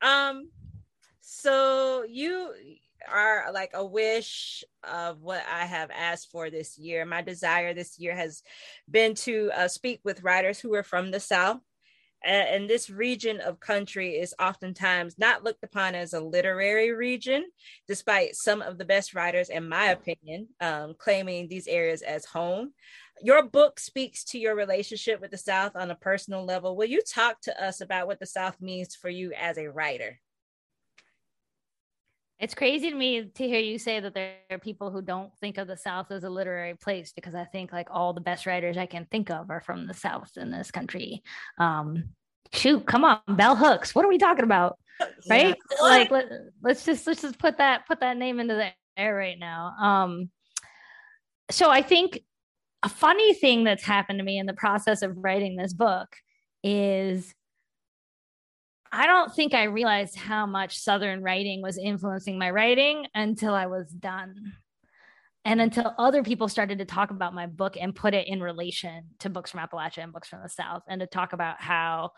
[0.00, 0.50] Um,
[1.20, 2.52] so you
[3.10, 7.04] are like a wish of what I have asked for this year.
[7.04, 8.42] My desire this year has
[8.90, 11.60] been to uh, speak with writers who are from the South.
[12.24, 17.44] And this region of country is oftentimes not looked upon as a literary region,
[17.86, 22.72] despite some of the best writers, in my opinion, um, claiming these areas as home.
[23.22, 26.76] Your book speaks to your relationship with the South on a personal level.
[26.76, 30.20] Will you talk to us about what the South means for you as a writer?
[32.40, 35.58] It's crazy to me to hear you say that there are people who don't think
[35.58, 38.76] of the South as a literary place because I think like all the best writers
[38.76, 41.22] I can think of are from the South in this country.
[41.58, 42.10] Um,
[42.52, 43.92] shoot, come on, bell hooks.
[43.92, 44.78] What are we talking about?
[45.30, 45.56] Right?
[45.70, 45.80] Yeah.
[45.80, 46.26] Like let,
[46.60, 49.72] let's just let's just put that put that name into the air right now.
[49.80, 50.30] Um,
[51.52, 52.20] so I think
[52.82, 56.08] a funny thing that's happened to me in the process of writing this book
[56.64, 57.32] is
[58.92, 63.66] I don't think I realized how much Southern writing was influencing my writing until I
[63.66, 64.54] was done.
[65.44, 69.04] And until other people started to talk about my book and put it in relation
[69.20, 72.10] to books from Appalachia and books from the South, and to talk about how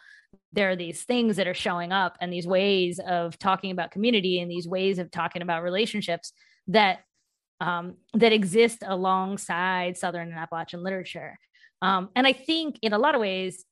[0.52, 4.40] there are these things that are showing up and these ways of talking about community
[4.40, 6.32] and these ways of talking about relationships
[6.68, 7.00] that
[7.60, 11.38] um, that exist alongside Southern and Appalachian literature.
[11.82, 13.64] Um, and I think in a lot of ways,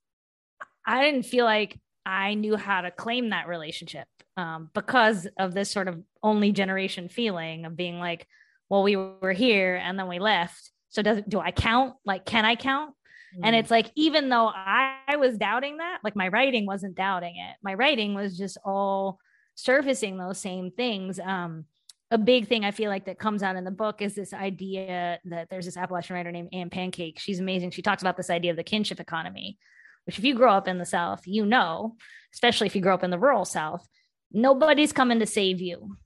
[0.87, 1.79] I didn't feel like
[2.09, 7.11] I knew how to claim that relationship um, because of this sort of only generation
[7.11, 8.27] feeling of being like,
[8.71, 10.71] well, we were here and then we left.
[10.89, 11.97] So does do I count?
[12.07, 12.95] Like, can I count?
[13.37, 13.41] Mm.
[13.45, 17.37] And it's like, even though I, I was doubting that, like my writing wasn't doubting
[17.37, 17.57] it.
[17.63, 19.19] My writing was just all
[19.55, 21.21] surfacing those same things.
[21.21, 21.67] Um,
[22.11, 25.19] a big thing I feel like that comes out in the book is this idea
[25.27, 27.19] that there's this Appalachian writer named Ann Pancake.
[27.19, 27.73] She's amazing.
[27.73, 29.59] She talks about this idea of the kinship economy,
[30.09, 31.95] which if you grow up in the South, you know,
[32.33, 33.87] especially if you grow up in the rural South,
[34.33, 35.99] nobody's coming to save you.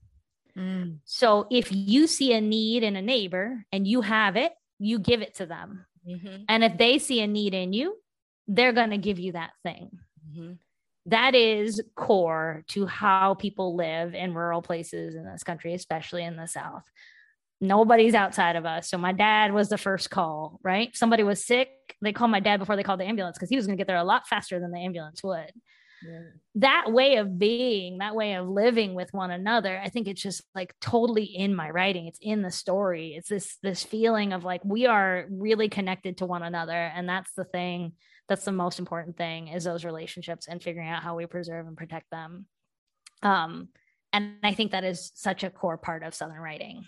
[0.57, 0.97] Mm.
[1.05, 5.21] So if you see a need in a neighbor and you have it, you give
[5.21, 5.85] it to them.
[6.05, 6.43] Mm-hmm.
[6.49, 7.95] And if they see a need in you,
[8.45, 9.97] they're going to give you that thing.
[10.29, 10.51] Mm-hmm.
[11.05, 16.35] That is core to how people live in rural places in this country, especially in
[16.35, 16.83] the South
[17.63, 18.89] nobody's outside of us.
[18.89, 20.95] So my dad was the first call, right?
[20.95, 21.69] Somebody was sick.
[22.01, 23.87] They called my dad before they called the ambulance because he was going to get
[23.87, 25.51] there a lot faster than the ambulance would.
[26.05, 26.19] Yeah.
[26.55, 30.43] That way of being, that way of living with one another, I think it's just
[30.53, 32.07] like totally in my writing.
[32.07, 33.15] It's in the story.
[33.15, 37.31] It's this this feeling of like we are really connected to one another, and that's
[37.37, 37.93] the thing.
[38.27, 41.77] That's the most important thing is those relationships and figuring out how we preserve and
[41.77, 42.45] protect them.
[43.21, 43.69] Um,
[44.13, 46.85] and I think that is such a core part of Southern writing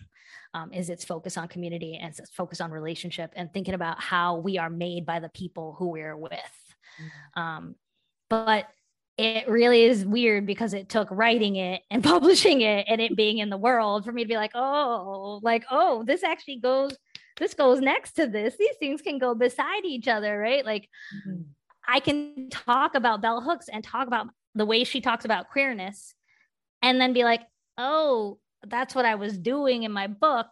[0.53, 4.37] um, is its focus on community and its focus on relationship and thinking about how
[4.37, 6.31] we are made by the people who we're with.
[7.01, 7.41] Mm-hmm.
[7.41, 7.75] Um,
[8.29, 8.67] but
[9.17, 13.39] it really is weird because it took writing it and publishing it and it being
[13.39, 16.95] in the world for me to be like, oh, like, oh, this actually goes,
[17.37, 18.55] this goes next to this.
[18.57, 20.63] These things can go beside each other, right?
[20.63, 20.89] Like,
[21.27, 21.41] mm-hmm.
[21.87, 26.13] I can talk about bell hooks and talk about the way she talks about queerness
[26.85, 27.41] and then be like,
[27.79, 30.45] oh, that's what I was doing in my book.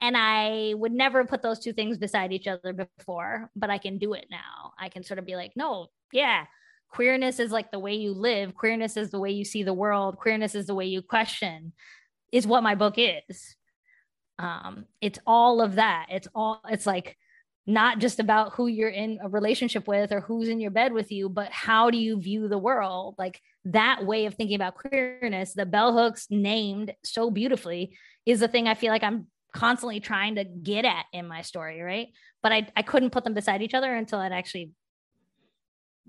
[0.00, 3.98] And I would never put those two things beside each other before, but I can
[3.98, 4.74] do it now.
[4.78, 6.44] I can sort of be like, no, yeah,
[6.88, 10.18] queerness is like the way you live, queerness is the way you see the world,
[10.18, 11.72] queerness is the way you question,
[12.30, 13.56] is what my book is.
[14.38, 16.06] Um, it's all of that.
[16.10, 17.18] It's all, it's like
[17.68, 21.12] not just about who you're in a relationship with or who's in your bed with
[21.12, 23.14] you, but how do you view the world?
[23.18, 27.94] Like that way of thinking about queerness the Bell Hooks named so beautifully
[28.24, 31.82] is the thing I feel like I'm constantly trying to get at in my story,
[31.82, 32.08] right?
[32.42, 34.70] But I, I couldn't put them beside each other until I'd actually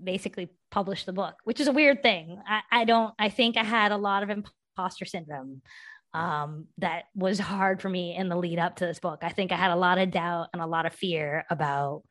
[0.02, 2.40] basically published the book, which is a weird thing.
[2.48, 5.60] I, I don't, I think I had a lot of imposter syndrome
[6.12, 9.20] um, that was hard for me in the lead up to this book.
[9.22, 12.02] I think I had a lot of doubt and a lot of fear about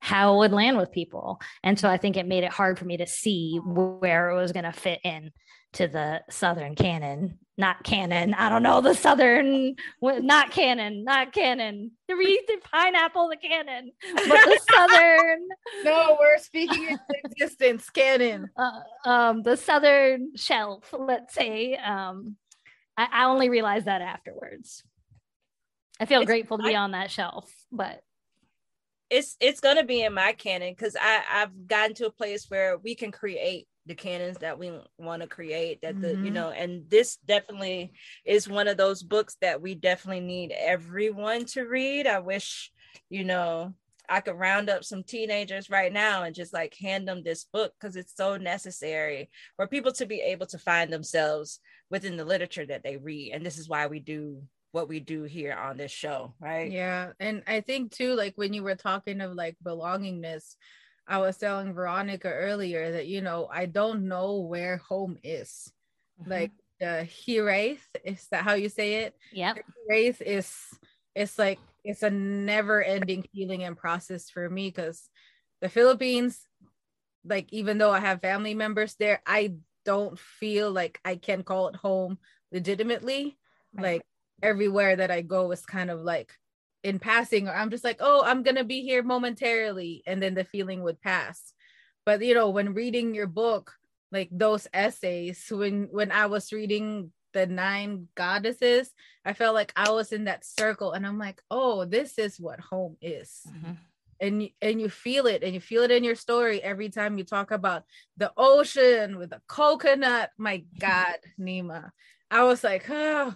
[0.00, 1.40] how it would land with people.
[1.62, 4.52] And so I think it made it hard for me to see where it was
[4.52, 5.32] going to fit in
[5.74, 8.32] to the Southern canon, not canon.
[8.34, 11.90] I don't know the Southern, not canon, not canon.
[12.08, 15.48] The the pineapple, the canon, but the Southern.
[15.84, 18.48] no, we're speaking in existence, canon.
[18.56, 21.76] Uh, um, the Southern shelf, let's say.
[21.76, 22.36] Um,
[22.96, 24.82] I, I only realized that afterwards.
[26.00, 28.02] I feel it's, grateful to be I, on that shelf, but
[29.08, 32.76] it's it's gonna be in my canon because I I've gotten to a place where
[32.76, 36.24] we can create the canons that we want to create that the mm-hmm.
[36.24, 37.92] you know and this definitely
[38.24, 42.72] is one of those books that we definitely need everyone to read i wish
[43.08, 43.72] you know
[44.08, 47.72] i could round up some teenagers right now and just like hand them this book
[47.78, 52.66] because it's so necessary for people to be able to find themselves within the literature
[52.66, 54.42] that they read and this is why we do
[54.72, 56.70] what we do here on this show right?
[56.70, 60.56] Yeah and i think too like when you were talking of like belongingness
[61.06, 65.72] i was telling veronica earlier that you know i don't know where home is.
[66.20, 66.30] Mm-hmm.
[66.30, 69.14] like the Hiraeth, is that how you say it?
[69.32, 69.54] Yeah
[69.90, 70.54] Hiraeth is
[71.14, 75.08] it's like it's a never ending feeling and process for me because
[75.60, 76.40] the philippines
[77.24, 79.54] like even though i have family members there i
[79.86, 82.18] don't feel like I can call it home
[82.52, 83.38] legitimately.
[83.72, 83.82] Right.
[83.82, 84.02] Like
[84.42, 86.34] everywhere that I go is kind of like
[86.82, 90.44] in passing, or I'm just like, oh, I'm gonna be here momentarily, and then the
[90.44, 91.54] feeling would pass.
[92.04, 93.72] But you know, when reading your book,
[94.12, 98.90] like those essays, when when I was reading the nine goddesses,
[99.22, 102.60] I felt like I was in that circle, and I'm like, oh, this is what
[102.60, 103.42] home is.
[103.46, 103.72] Mm-hmm.
[104.18, 107.24] And and you feel it and you feel it in your story every time you
[107.24, 107.84] talk about
[108.16, 110.30] the ocean with the coconut.
[110.38, 111.90] My god Neema.
[112.30, 113.34] I was like oh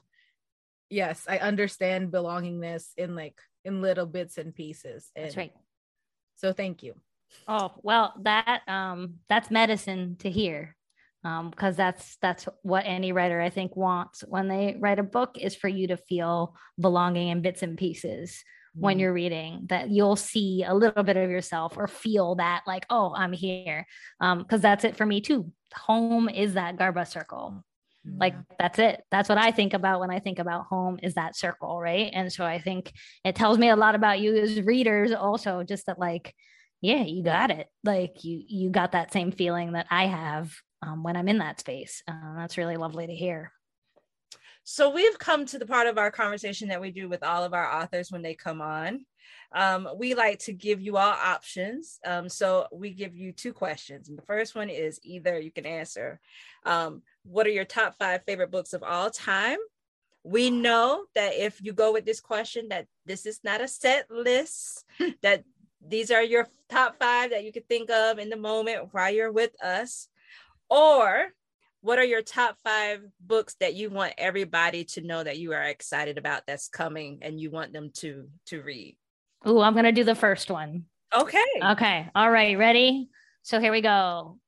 [0.88, 5.52] yes i understand belongingness in like in little bits and pieces and that's right.
[6.36, 6.94] so thank you.
[7.46, 10.76] Oh well that um that's medicine to hear
[11.24, 15.36] um because that's that's what any writer i think wants when they write a book
[15.38, 18.42] is for you to feel belonging in bits and pieces
[18.74, 19.00] when mm.
[19.00, 23.12] you're reading that you'll see a little bit of yourself or feel that like oh
[23.16, 23.86] i'm here.
[24.20, 25.50] Um because that's it for me too.
[25.74, 27.64] Home is that garba circle.
[28.16, 29.02] Like that's it.
[29.10, 32.10] That's what i think about when i think about home is that circle right?
[32.12, 32.92] And so i think
[33.24, 36.34] it tells me a lot about you as readers also just that like
[36.80, 37.66] yeah you got it.
[37.84, 41.60] Like you you got that same feeling that i have um, when i'm in that
[41.60, 43.52] space uh, that's really lovely to hear
[44.64, 47.54] so we've come to the part of our conversation that we do with all of
[47.54, 49.04] our authors when they come on.
[49.52, 51.98] Um, we like to give you all options.
[52.06, 54.08] Um, so we give you two questions.
[54.08, 56.20] And the first one is either you can answer
[56.64, 59.58] um, what are your top five favorite books of all time?
[60.22, 64.10] We know that if you go with this question, that this is not a set
[64.10, 64.84] list,
[65.22, 65.42] that
[65.84, 69.32] these are your top five that you could think of in the moment while you're
[69.32, 70.08] with us.
[70.70, 71.32] Or
[71.82, 75.62] what are your top five books that you want everybody to know that you are
[75.62, 78.96] excited about that's coming and you want them to to read?
[79.44, 80.84] Oh i'm gonna do the first one.
[81.14, 81.38] Okay.
[81.72, 82.08] Okay.
[82.14, 82.56] All right.
[82.56, 83.08] Ready?
[83.42, 84.38] So here we go.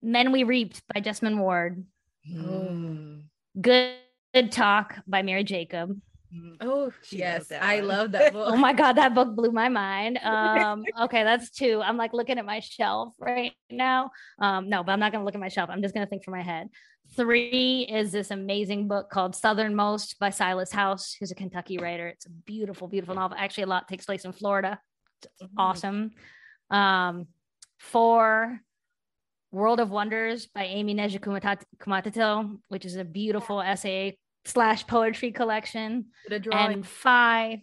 [0.00, 1.84] Men we reaped by jesmyn ward.
[2.30, 3.22] Mm.
[3.58, 3.94] good,
[4.34, 5.98] good talk by Mira Jacob
[6.34, 6.56] Mm-hmm.
[6.60, 8.52] Oh yes, I love that book.
[8.52, 10.18] oh my god, that book blew my mind.
[10.28, 11.80] Um, okay, that's two.
[11.82, 14.10] I'm like looking at my shelf right now.
[14.40, 15.70] Um, no, but I'm not gonna look at my shelf.
[15.70, 16.68] I'm just gonna think from my head.
[17.16, 22.08] Three is this amazing book called Southernmost by Silas House, who's a Kentucky writer.
[22.08, 23.36] It's a beautiful, beautiful novel.
[23.40, 24.78] Actually, a lot takes place in Florida.
[25.22, 25.58] It's mm-hmm.
[25.58, 26.10] awesome.
[26.70, 27.28] Um,
[27.78, 28.60] four,
[29.50, 34.18] World of Wonders by Aimee Nezhukumatathil, which is a beautiful essay
[34.48, 36.06] slash poetry collection.
[36.74, 37.58] And five,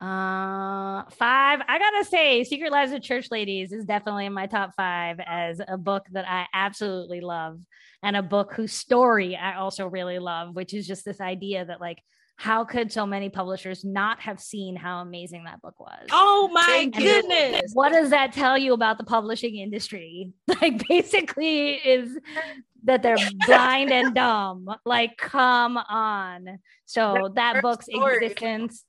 [0.00, 1.60] uh, five.
[1.66, 5.60] I gotta say, Secret Lives of Church Ladies is definitely in my top five as
[5.66, 7.58] a book that I absolutely love,
[8.02, 11.80] and a book whose story I also really love, which is just this idea that
[11.80, 12.02] like
[12.36, 16.06] how could so many publishers not have seen how amazing that book was?
[16.10, 17.72] Oh my And goodness.
[17.72, 20.32] What does that tell you about the publishing industry?
[20.62, 22.18] Like, basically, is
[22.84, 24.66] that they're blind and dumb.
[24.86, 26.60] Like, come on.
[26.86, 28.16] So that her book's story.
[28.16, 28.84] existence.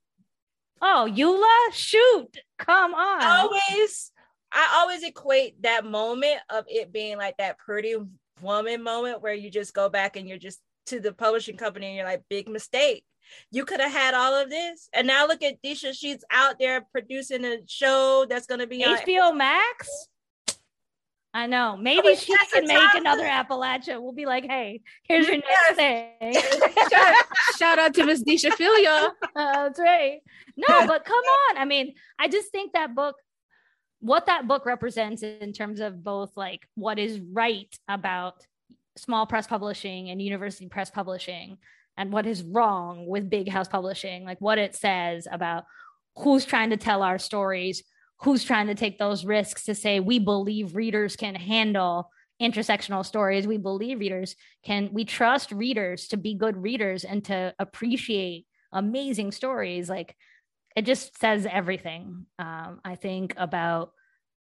[0.81, 3.23] Oh, Eula, shoot, come on.
[3.23, 4.11] always
[4.51, 7.95] I always equate that moment of it being like that pretty
[8.41, 11.95] woman moment where you just go back and you're just to the publishing company and
[11.95, 13.03] you're like, big mistake.
[13.51, 14.89] You could have had all of this.
[14.93, 15.93] And now look at Deesha.
[15.93, 19.89] She's out there producing a show that's gonna be on HBO Max.
[21.37, 21.77] I know.
[21.77, 24.01] Maybe but she that's can make time another Appalachia.
[24.01, 26.33] We'll be like, hey, here's your next thing.
[26.91, 27.15] shout,
[27.59, 29.11] shout out to Miss Deesha Philyaw.
[29.35, 30.21] That's right.
[30.55, 31.57] No, but come on.
[31.57, 33.17] I mean, I just think that book,
[33.99, 38.43] what that book represents in terms of both like what is right about
[38.97, 41.59] small press publishing and university press publishing
[41.97, 45.63] and what is wrong with big house publishing, like what it says about
[46.17, 47.83] who's trying to tell our stories,
[48.21, 52.09] who's trying to take those risks to say we believe readers can handle
[52.41, 53.47] intersectional stories.
[53.47, 59.31] We believe readers can we trust readers to be good readers and to appreciate amazing
[59.31, 59.89] stories.
[59.89, 60.15] Like
[60.77, 63.91] it just says everything um, i think about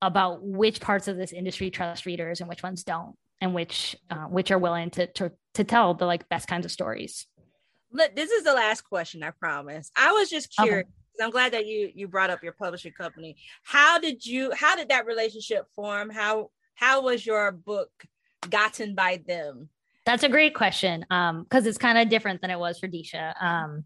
[0.00, 4.26] about which parts of this industry trust readers and which ones don't and which uh,
[4.26, 7.26] which are willing to, to to tell the like best kinds of stories
[7.92, 9.90] Look, this is the last question, I promise.
[9.96, 10.84] I was just Okay.
[11.20, 13.36] I'm glad that you you brought up your publishing company.
[13.64, 16.10] How did you how did that relationship form?
[16.10, 17.90] How how was your book
[18.48, 19.68] gotten by them?
[20.06, 21.04] That's a great question.
[21.10, 23.34] Um, because it's kind of different than it was for Deesha.
[23.42, 23.84] Um,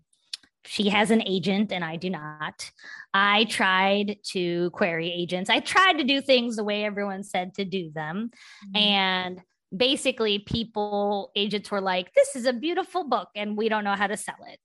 [0.65, 2.71] she has an agent and I do not.
[3.13, 5.51] I tried to query agents.
[5.51, 8.31] I tried to do things the way everyone said to do them.
[8.75, 9.41] And
[9.77, 14.07] basically, people, agents were like, this is a beautiful book and we don't know how
[14.07, 14.59] to sell it.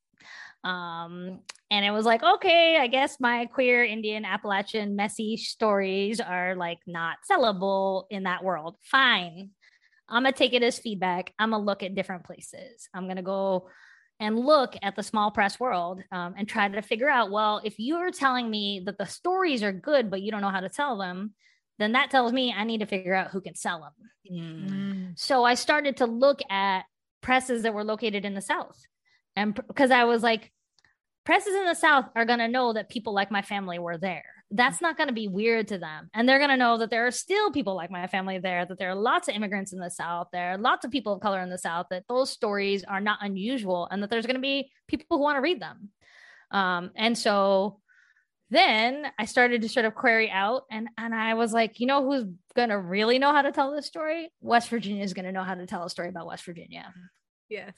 [0.67, 1.39] Um,
[1.69, 6.79] and it was like, okay, I guess my queer Indian Appalachian messy stories are like
[6.85, 8.75] not sellable in that world.
[8.81, 9.51] Fine.
[10.09, 11.33] I'm gonna take it as feedback.
[11.37, 12.89] I'm gonna look at different places.
[12.93, 13.69] I'm gonna go
[14.19, 17.75] and look at the small press world um, and try to figure out well, if
[17.77, 20.97] you're telling me that the stories are good, but you don't know how to tell
[20.97, 21.33] them,
[21.77, 23.93] then that tells me I need to figure out who can sell them.
[24.31, 25.19] Mm.
[25.19, 26.83] So I started to look at
[27.21, 28.79] presses that were located in the South.
[29.35, 30.51] And because I was like,
[31.25, 34.23] presses in the South are going to know that people like my family were there.
[34.49, 36.09] That's not going to be weird to them.
[36.13, 38.79] And they're going to know that there are still people like my family there, that
[38.79, 41.41] there are lots of immigrants in the South, there are lots of people of color
[41.41, 44.71] in the South, that those stories are not unusual, and that there's going to be
[44.87, 45.89] people who want to read them.
[46.51, 47.81] Um, and so
[48.49, 52.03] then I started to sort of query out, and, and I was like, you know
[52.03, 52.25] who's
[52.55, 54.31] going to really know how to tell this story?
[54.41, 56.93] West Virginia is going to know how to tell a story about West Virginia.
[57.49, 57.75] Yes.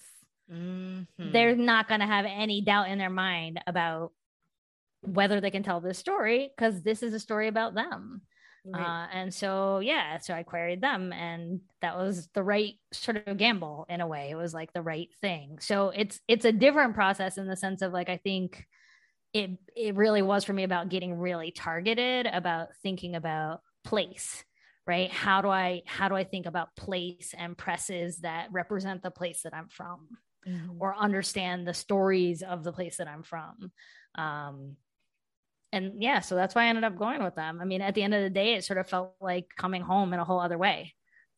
[0.51, 1.07] Mhm.
[1.17, 4.11] They're not going to have any doubt in their mind about
[5.01, 8.21] whether they can tell this story because this is a story about them.
[8.65, 8.81] Right.
[8.81, 13.37] Uh, and so, yeah, so I queried them, and that was the right sort of
[13.37, 14.29] gamble in a way.
[14.31, 15.59] It was like the right thing.
[15.61, 18.65] So it's it's a different process in the sense of like I think
[19.33, 24.43] it it really was for me about getting really targeted about thinking about place
[24.87, 25.11] right?
[25.11, 29.43] How do i how do i think about place and presses that represent the place
[29.43, 30.07] that i'm from
[30.47, 30.77] Mhm.
[30.79, 33.71] or understand the stories of the place that i'm from?
[34.15, 34.77] Um
[35.71, 37.59] and yeah so that's why i ended up going with them.
[37.61, 40.13] I mean at the end of the day it sort of felt like coming home
[40.13, 40.95] in a whole other way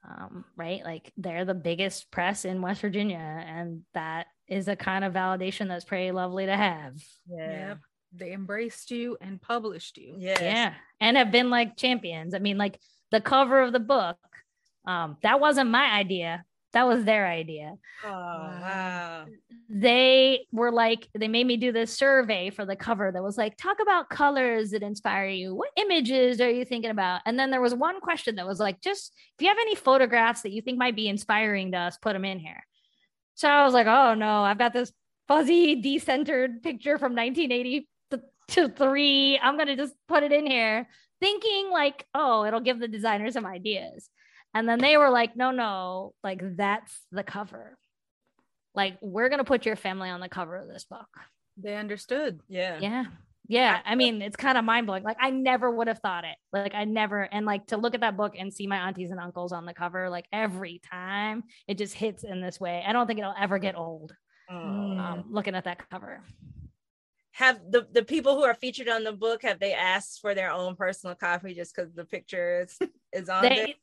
[0.07, 5.05] um, right like they're the biggest press in west virginia and that is a kind
[5.05, 6.95] of validation that's pretty lovely to have
[7.29, 7.67] yeah.
[7.69, 7.77] Yep.
[8.13, 10.15] They embraced you and published you.
[10.17, 10.41] Yes.
[10.41, 12.79] yeah and have been like champions i mean like
[13.11, 14.17] the cover of the book
[14.85, 16.43] um that wasn't my idea
[16.73, 17.75] that was their idea.
[18.05, 19.25] Oh wow.
[19.69, 23.57] they were like they made me do this survey for the cover that was like
[23.57, 25.53] talk about colors that inspire you.
[25.53, 27.21] What images are you thinking about?
[27.25, 30.41] And then there was one question that was like just if you have any photographs
[30.43, 32.63] that you think might be inspiring to us put them in here.
[33.35, 34.91] So i was like oh no i've got this
[35.27, 37.87] fuzzy decentered picture from 1980
[38.51, 39.39] to three.
[39.41, 40.87] I'm gonna just put it in here.
[41.19, 44.09] Thinking like oh it'll give the designer some ideas
[44.53, 47.77] and then they were like no no like that's the cover
[48.75, 51.07] like we're gonna put your family on the cover of this book
[51.57, 52.39] They understood.
[52.47, 52.77] Yeah.
[52.79, 53.05] yeah
[53.47, 56.75] yeah i mean it's kind of mind-blowing like i never would have thought it like
[56.75, 59.51] i never and like to look at that book and see my aunties and uncles
[59.51, 63.19] on the cover like every time it just hits in this way i don't think
[63.19, 64.13] it'll ever get old
[64.49, 64.55] Oh.
[64.57, 66.23] um, looking at that cover
[67.31, 70.51] have the, the people who are featured on the book have they asked for their
[70.51, 72.77] own personal copy just because the picture is
[73.13, 73.49] is on there?
[73.51, 73.75] they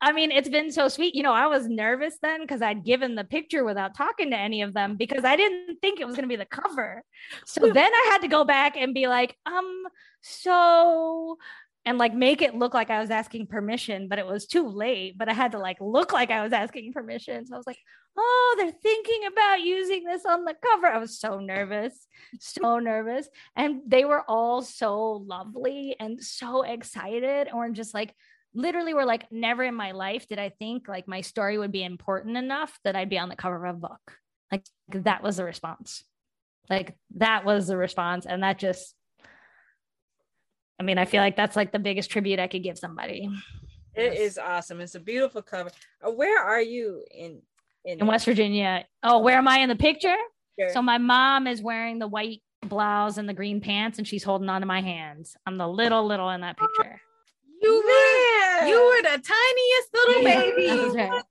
[0.00, 1.14] I mean, it's been so sweet.
[1.14, 4.60] You know, I was nervous then because I'd given the picture without talking to any
[4.60, 7.02] of them because I didn't think it was going to be the cover.
[7.46, 9.84] So then I had to go back and be like, um,
[10.20, 11.38] so,
[11.86, 15.16] and like make it look like I was asking permission, but it was too late.
[15.16, 17.46] But I had to like look like I was asking permission.
[17.46, 17.78] So I was like,
[18.18, 20.88] oh, they're thinking about using this on the cover.
[20.88, 22.06] I was so nervous,
[22.38, 23.28] so nervous.
[23.56, 28.14] And they were all so lovely and so excited, or just like,
[28.56, 31.72] literally we were like, never in my life did I think like my story would
[31.72, 34.18] be important enough that I'd be on the cover of a book.
[34.50, 36.02] Like that was the response.
[36.68, 38.26] Like that was the response.
[38.26, 38.94] And that just,
[40.80, 43.28] I mean, I feel like that's like the biggest tribute I could give somebody.
[43.94, 44.20] It yes.
[44.20, 44.80] is awesome.
[44.80, 45.70] It's a beautiful cover.
[46.04, 47.40] Uh, where are you in,
[47.84, 48.84] in in, West Virginia?
[49.02, 50.16] Oh, where am I in the picture?
[50.58, 50.70] Sure.
[50.70, 54.48] So my mom is wearing the white blouse and the green pants, and she's holding
[54.48, 55.36] on to my hands.
[55.46, 57.00] I'm the little little in that picture.
[57.62, 57.82] You
[58.64, 61.22] you were the tiniest little baby.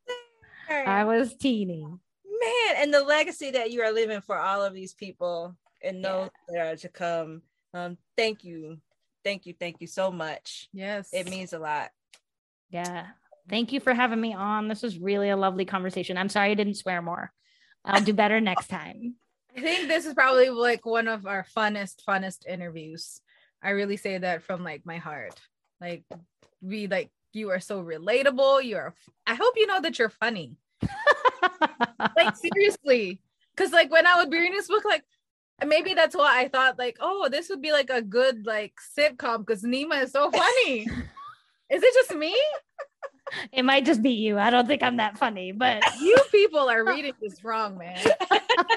[0.69, 0.87] Right.
[0.87, 1.83] I was teeny.
[1.83, 6.29] Man, and the legacy that you are living for all of these people and those
[6.49, 6.63] yeah.
[6.63, 7.41] that are to come.
[7.73, 8.77] Um, thank you.
[9.23, 9.53] Thank you.
[9.59, 10.67] Thank you so much.
[10.73, 11.09] Yes.
[11.13, 11.89] It means a lot.
[12.69, 13.07] Yeah.
[13.47, 14.67] Thank you for having me on.
[14.67, 16.17] This was really a lovely conversation.
[16.17, 17.31] I'm sorry I didn't swear more.
[17.83, 19.15] I'll do better next time.
[19.55, 23.21] I think this is probably like one of our funnest, funnest interviews.
[23.61, 25.39] I really say that from like my heart.
[25.79, 26.03] Like
[26.61, 28.63] we like you are so relatable.
[28.63, 28.93] You're
[29.27, 30.57] I hope you know that you're funny.
[32.15, 33.21] like seriously.
[33.55, 35.03] Cause like when I would be reading this book, like
[35.65, 39.39] maybe that's why I thought like, oh, this would be like a good like sitcom
[39.39, 40.87] because Neema is so funny.
[41.69, 42.35] is it just me?
[43.51, 44.37] It might just be you.
[44.37, 47.97] I don't think I'm that funny, but you people are reading this wrong, man.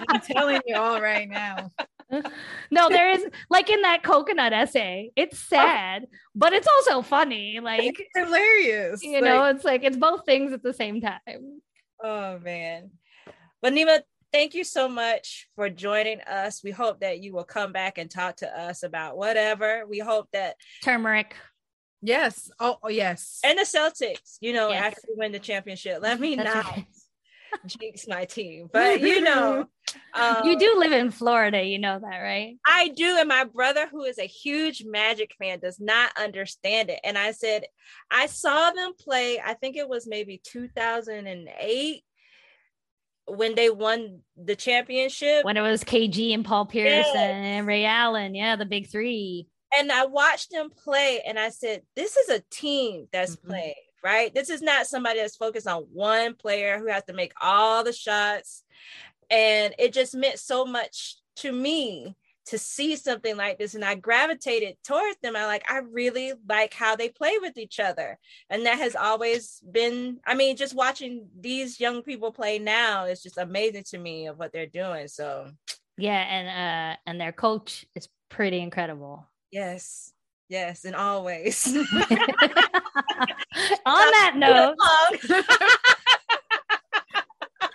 [0.08, 1.70] I'm telling you all right now.
[2.70, 5.56] no, there is like in that coconut essay, it's oh.
[5.56, 7.60] sad, but it's also funny.
[7.60, 9.02] Like it's hilarious.
[9.02, 11.60] You like, know, it's like it's both things at the same time.
[12.02, 12.90] Oh man.
[13.60, 14.02] But Neema,
[14.32, 16.62] thank you so much for joining us.
[16.62, 19.84] We hope that you will come back and talk to us about whatever.
[19.88, 21.34] We hope that turmeric.
[22.00, 22.50] Yes.
[22.60, 23.40] Oh, oh yes.
[23.44, 24.84] And the Celtics, you know, yes.
[24.84, 26.00] after we win the championship.
[26.00, 26.86] Let me That's right.
[27.66, 28.68] Jinx my team.
[28.72, 29.66] But you know,
[30.14, 32.56] um, you do live in Florida, you know that, right?
[32.66, 33.16] I do.
[33.18, 37.00] And my brother, who is a huge Magic fan, does not understand it.
[37.04, 37.64] And I said,
[38.10, 42.04] I saw them play, I think it was maybe 2008
[43.26, 45.44] when they won the championship.
[45.44, 47.16] When it was KG and Paul Pierce yes.
[47.16, 48.34] and Ray Allen.
[48.34, 49.48] Yeah, the big three.
[49.76, 53.48] And I watched them play and I said, this is a team that's mm-hmm.
[53.48, 54.34] playing right?
[54.34, 57.92] This is not somebody that's focused on one player who has to make all the
[57.92, 58.64] shots.
[59.30, 63.74] And it just meant so much to me to see something like this.
[63.74, 65.36] And I gravitated towards them.
[65.36, 68.18] I like, I really like how they play with each other.
[68.48, 73.22] And that has always been, I mean, just watching these young people play now is
[73.22, 75.08] just amazing to me of what they're doing.
[75.08, 75.50] So
[75.98, 79.26] yeah, and uh and their coach is pretty incredible.
[79.50, 80.12] Yes.
[80.48, 81.66] Yes, and always.
[81.76, 81.84] on
[83.86, 84.76] that note.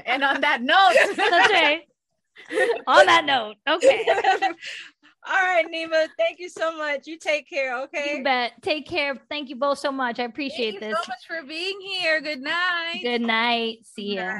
[0.05, 0.93] and on that note.
[1.15, 1.81] That's right.
[2.87, 3.55] On that note.
[3.69, 4.05] Okay.
[5.25, 6.07] All right, Neema.
[6.17, 7.07] Thank you so much.
[7.07, 7.81] You take care.
[7.83, 8.17] Okay.
[8.17, 8.53] You bet.
[8.61, 9.15] Take care.
[9.29, 10.19] Thank you both so much.
[10.19, 10.97] I appreciate Thank this.
[11.01, 12.19] so much for being here.
[12.21, 12.99] Good night.
[13.01, 13.77] Good night.
[13.85, 14.39] See ya.